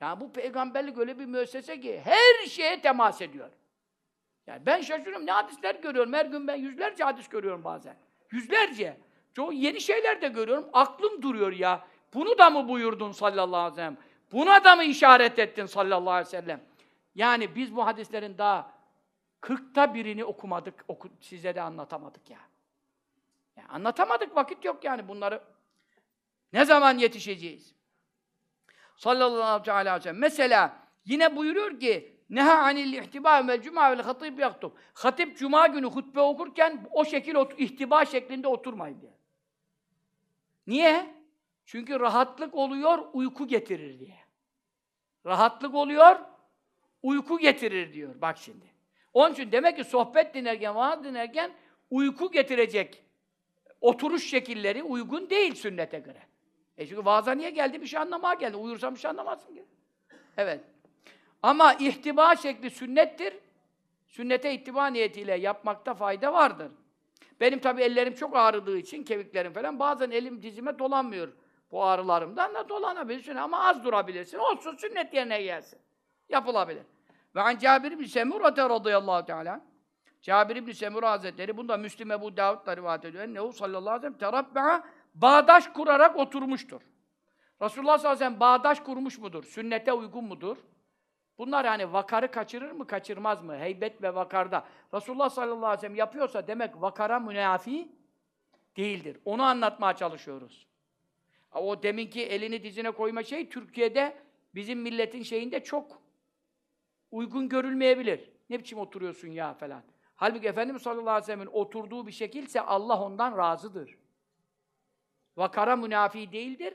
[0.00, 3.50] Ya bu peygamberlik öyle bir müessese ki her şeye temas ediyor.
[4.46, 5.26] Yani ben şaşırıyorum.
[5.26, 6.12] Ne hadisler görüyorum.
[6.12, 7.96] Her gün ben yüzlerce hadis görüyorum bazen.
[8.30, 8.96] Yüzlerce.
[9.32, 10.68] Çok yeni şeyler de görüyorum.
[10.72, 11.86] Aklım duruyor ya.
[12.14, 13.96] Bunu da mı buyurdun sallallahu aleyhi ve sellem?
[14.32, 16.60] Buna da mı işaret ettin sallallahu aleyhi ve sellem?
[17.14, 18.72] Yani biz bu hadislerin daha
[19.40, 22.38] kırkta birini okumadık, oku, size de anlatamadık ya.
[23.56, 25.42] Yani anlatamadık, vakit yok yani bunları.
[26.52, 27.74] Ne zaman yetişeceğiz?
[28.96, 30.18] Sallallahu aleyhi ve sellem.
[30.18, 34.72] Mesela yine buyuruyor ki Neha anil ihtiba vel cuma vel hatib yaktub.
[34.94, 39.12] Hatip cuma günü hutbe okurken o şekil ihtiba şeklinde oturmayın diye.
[40.66, 41.14] Niye?
[41.64, 44.16] Çünkü rahatlık oluyor, uyku getirir diye.
[45.26, 46.20] Rahatlık oluyor,
[47.02, 48.20] uyku getirir diyor.
[48.20, 48.66] Bak şimdi.
[49.12, 51.52] Onun için demek ki sohbet dinlerken, vaaz dinlerken
[51.90, 53.04] uyku getirecek
[53.80, 56.22] oturuş şekilleri uygun değil sünnete göre.
[56.76, 57.80] E çünkü vaaza niye geldi?
[57.80, 58.56] Bir şey anlamaya geldi.
[58.56, 59.64] Uyursam bir şey anlamazsın ki.
[60.36, 60.60] Evet.
[61.42, 63.34] Ama ihtiba şekli sünnettir.
[64.06, 66.72] Sünnete ittiba niyetiyle yapmakta fayda vardır.
[67.40, 71.28] Benim tabii ellerim çok ağrıdığı için, kemiklerim falan, bazen elim dizime dolanmıyor
[71.72, 74.38] bu ağrılarımdan da dolanabilirsin ama az durabilirsin.
[74.38, 75.78] Olsun sünnet yerine gelsin.
[76.28, 76.82] Yapılabilir.
[77.34, 79.60] Ve an Cabir bin Semurate radıyallahu teala
[80.22, 83.24] Cabir ibn Semura Hazretleri, bunda Müslim Ebu Davud da rivayet ediyor.
[83.24, 84.84] Ennehu sallallahu aleyhi ve sellem terabbe'a
[85.14, 86.80] bağdaş kurarak oturmuştur.
[87.62, 89.44] Resulullah sallallahu aleyhi ve sellem bağdaş kurmuş mudur?
[89.44, 90.56] Sünnete uygun mudur?
[91.40, 93.58] Bunlar yani vakarı kaçırır mı, kaçırmaz mı?
[93.58, 94.64] Heybet ve vakarda.
[94.94, 97.88] Resulullah sallallahu aleyhi ve sellem yapıyorsa demek vakara münafi
[98.76, 99.18] değildir.
[99.24, 100.66] Onu anlatmaya çalışıyoruz.
[101.54, 104.16] O deminki elini dizine koyma şey Türkiye'de
[104.54, 106.02] bizim milletin şeyinde çok
[107.10, 108.30] uygun görülmeyebilir.
[108.50, 109.82] Ne biçim oturuyorsun ya falan.
[110.16, 113.98] Halbuki Efendimiz sallallahu aleyhi ve sellem'in oturduğu bir şekilse Allah ondan razıdır.
[115.36, 116.74] Vakara münafi değildir.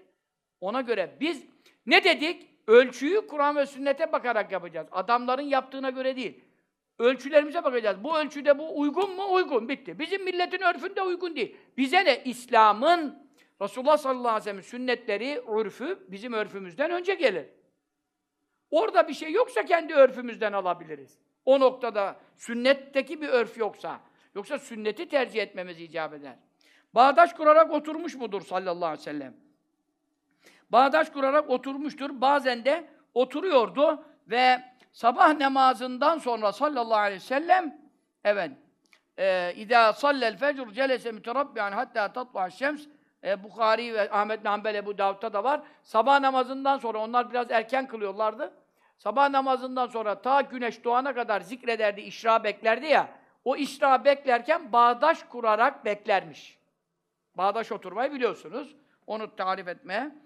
[0.61, 1.45] Ona göre biz
[1.85, 2.54] ne dedik?
[2.67, 4.87] Ölçüyü Kur'an ve sünnete bakarak yapacağız.
[4.91, 6.43] Adamların yaptığına göre değil.
[6.99, 8.03] Ölçülerimize bakacağız.
[8.03, 9.33] Bu ölçüde bu uygun mu?
[9.33, 9.69] Uygun.
[9.69, 9.99] Bitti.
[9.99, 11.57] Bizim milletin örfünde uygun değil.
[11.77, 12.23] Bize ne?
[12.23, 13.25] İslam'ın
[13.61, 17.45] Resulullah sallallahu aleyhi ve sellem sünnetleri, örfü bizim örfümüzden önce gelir.
[18.71, 21.19] Orada bir şey yoksa kendi örfümüzden alabiliriz.
[21.45, 24.01] O noktada sünnetteki bir örf yoksa.
[24.35, 26.35] Yoksa sünneti tercih etmemiz icap eder.
[26.95, 29.44] Bağdaş kurarak oturmuş mudur sallallahu aleyhi ve sellem?
[30.75, 32.21] Bağdaş kurarak oturmuştur.
[32.21, 34.61] Bazen de oturuyordu ve
[34.91, 37.77] sabah namazından sonra sallallahu aleyhi ve sellem
[38.23, 38.51] evet
[39.57, 42.81] İza sallel fecr celese müterabbiyan hatta tatlu'a şems
[43.23, 45.61] e, Bukhari ve Ahmet Hanbel Ebu Davud'da da var.
[45.83, 48.53] Sabah namazından sonra onlar biraz erken kılıyorlardı.
[48.97, 53.09] Sabah namazından sonra ta güneş doğana kadar zikrederdi, işra beklerdi ya.
[53.45, 56.59] O işra beklerken bağdaş kurarak beklermiş.
[57.35, 58.75] Bağdaş oturmayı biliyorsunuz.
[59.07, 60.24] Onu tarif etmeye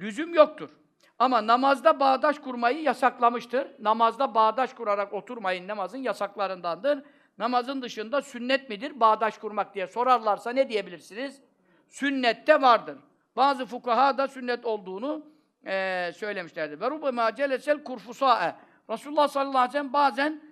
[0.00, 0.70] lüzum yoktur.
[1.18, 3.68] Ama namazda bağdaş kurmayı yasaklamıştır.
[3.78, 7.02] Namazda bağdaş kurarak oturmayın namazın yasaklarındandır.
[7.38, 11.40] Namazın dışında sünnet midir bağdaş kurmak diye sorarlarsa ne diyebilirsiniz?
[11.88, 12.98] Sünnette vardır.
[13.36, 15.26] Bazı fukaha da sünnet olduğunu
[15.66, 16.80] e, söylemişlerdir.
[16.80, 18.54] Ve rubema celesel kurfusae.
[18.90, 20.42] Resulullah sallallahu aleyhi ve sellem bazen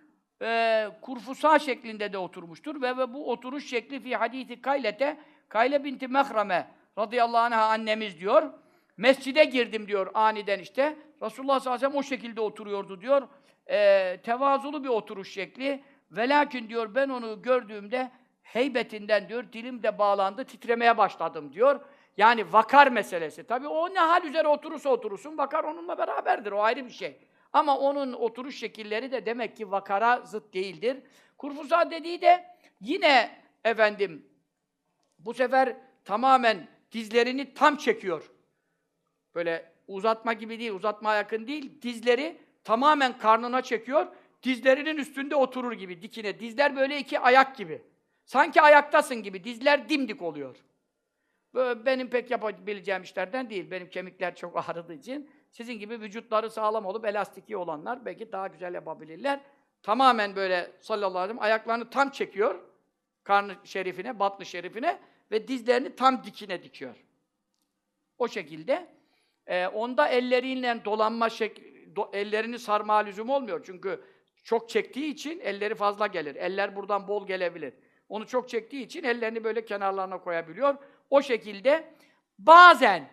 [0.43, 5.19] e, kurfusa şeklinde de oturmuştur ve, ve bu oturuş şekli fi hadisi Kaylete
[5.49, 6.69] Kayle binti Mehrame
[6.99, 8.53] radıyallahu anh'a annemiz diyor.
[8.99, 10.97] Mescide girdim diyor aniden işte.
[11.23, 13.29] Resulullah sallallahu aleyhi ve sellem o şekilde oturuyordu diyor.
[13.71, 15.85] E, tevazulu bir oturuş şekli.
[16.11, 18.11] Ve lakin diyor ben onu gördüğümde
[18.43, 21.81] heybetinden diyor dilim de bağlandı titremeye başladım diyor.
[22.17, 23.47] Yani vakar meselesi.
[23.47, 26.53] Tabii o ne hal üzere oturursa oturursun vakar onunla beraberdir.
[26.53, 27.17] O ayrı bir şey.
[27.53, 30.97] Ama onun oturuş şekilleri de demek ki vakara zıt değildir.
[31.39, 32.45] Kurfuza dediği de
[32.81, 33.31] yine
[33.65, 34.27] efendim
[35.19, 38.31] bu sefer tamamen dizlerini tam çekiyor.
[39.39, 41.83] Böyle uzatma gibi değil, uzatmaya yakın değil.
[41.83, 44.07] Dizleri tamamen karnına çekiyor.
[44.43, 46.41] Dizlerinin üstünde oturur gibi dikine.
[46.41, 47.83] Dizler böyle iki ayak gibi.
[48.25, 49.45] Sanki ayaktasın gibi.
[49.45, 50.57] Dizler dimdik oluyor.
[51.55, 53.71] Böyle benim pek yapabileceğim işlerden değil.
[53.71, 58.75] Benim kemikler çok ağrıdığı için Sizin gibi vücutları sağlam olup elastiki olanlar belki daha güzel
[58.75, 59.41] yapabilirler.
[59.83, 62.61] Tamamen böyle sallallahu aleyhi ve sellem ayaklarını tam çekiyor.
[63.25, 67.05] Karnı şerifine, batlı şerifine ve dizlerini tam dikine dikiyor.
[68.19, 68.98] O şekilde.
[69.49, 71.59] Ee, onda elleriyle dolanma şek
[71.97, 73.63] do- ellerini sarma lüzum olmuyor.
[73.67, 74.05] Çünkü
[74.45, 76.37] çok çektiği için elleri fazla gelir.
[76.37, 77.75] Eller buradan bol gelebilir.
[78.09, 80.75] Onu çok çektiği için ellerini böyle kenarlarına koyabiliyor.
[81.11, 81.95] O şekilde
[82.39, 83.11] bazen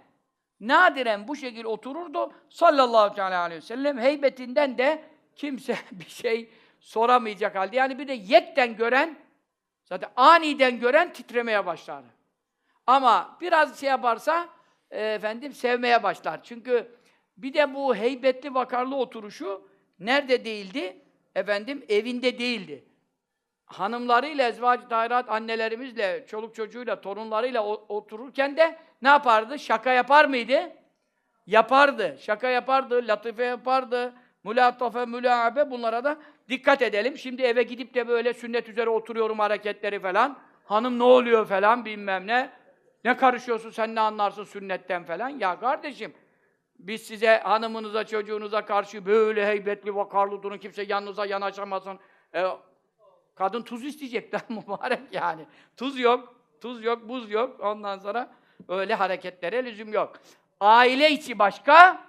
[0.60, 5.04] nadiren bu şekilde otururdu sallallahu aleyhi ve sellem heybetinden de
[5.36, 7.76] kimse bir şey soramayacak halde.
[7.76, 9.18] Yani bir de yekten gören
[9.84, 12.08] zaten aniden gören titremeye başlardı.
[12.88, 14.50] Ama biraz şey yaparsa
[14.96, 16.43] e, efendim sevmeye başlar.
[16.43, 16.88] Çünkü
[17.38, 19.68] bir de bu heybetli vakarlı oturuşu
[20.00, 20.98] nerede değildi?
[21.36, 22.86] Efendim evinde değildi.
[23.66, 29.60] Hanımlarıyla, ezvac dahirat annelerimizle, çoluk çocuğuyla, torunlarıyla o- otururken de ne yapardı?
[29.60, 30.72] Şaka yapar mıydı?
[31.48, 32.18] Yapardı.
[32.20, 36.18] Şaka yapardı, latife yapardı, mülatafe, mülaabe bunlara da
[36.50, 37.18] dikkat edelim.
[37.18, 40.38] Şimdi eve gidip de böyle sünnet üzere oturuyorum hareketleri falan.
[40.66, 42.50] Hanım ne oluyor falan bilmem ne.
[43.06, 45.30] Ne karışıyorsun sen ne anlarsın sünnetten falan.
[45.30, 46.14] Ya kardeşim
[46.80, 51.99] biz size hanımınıza çocuğunuza karşı böyle heybetli vakarlı durun kimse yanınıza yanaşamasın.
[52.36, 52.45] E,
[53.36, 55.45] kadın tuz isteyecek lan mübarek yani.
[55.78, 57.60] Tuz yok, tuz yok, buz yok.
[57.60, 58.32] Ondan sonra
[58.68, 60.20] öyle hareketlere lüzum yok.
[60.60, 62.06] Aile içi başka,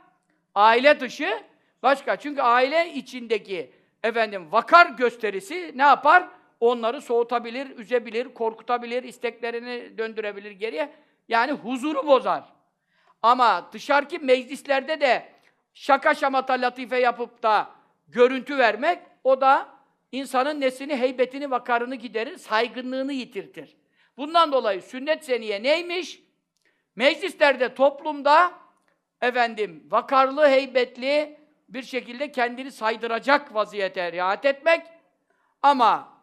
[0.55, 1.43] aile dışı
[1.83, 2.17] başka.
[2.17, 3.73] Çünkü aile içindeki
[4.03, 6.29] efendim vakar gösterisi ne yapar?
[6.67, 10.93] Onları soğutabilir, üzebilir, korkutabilir, isteklerini döndürebilir geriye.
[11.29, 12.45] Yani huzuru bozar.
[13.23, 15.33] Ama dışarıki meclislerde de
[15.75, 17.71] şaka şamata latife yapıp da
[18.09, 19.69] görüntü vermek, o da
[20.13, 23.77] insanın nesini, heybetini, vakarını giderir, saygınlığını yitirtir.
[24.17, 26.23] Bundan dolayı sünnet seniye neymiş?
[26.97, 28.53] Meclislerde, toplumda
[29.23, 34.87] efendim vakarlı, heybetli bir şekilde kendini saydıracak vaziyete riayet etmek
[35.63, 36.16] ama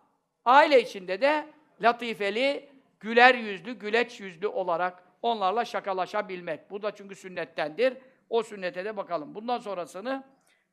[0.46, 1.48] aile içinde de
[1.82, 2.70] latifeli,
[3.00, 6.72] güler yüzlü, güleç yüzlü olarak onlarla şakalaşabilmek.
[6.72, 7.98] Bu da çünkü sünnettendir.
[8.30, 9.36] O sünnete de bakalım.
[9.36, 10.24] Bundan sonrasını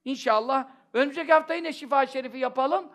[0.04, 2.90] inşallah önümüzdeki hafta yine şifa şerifi yapalım.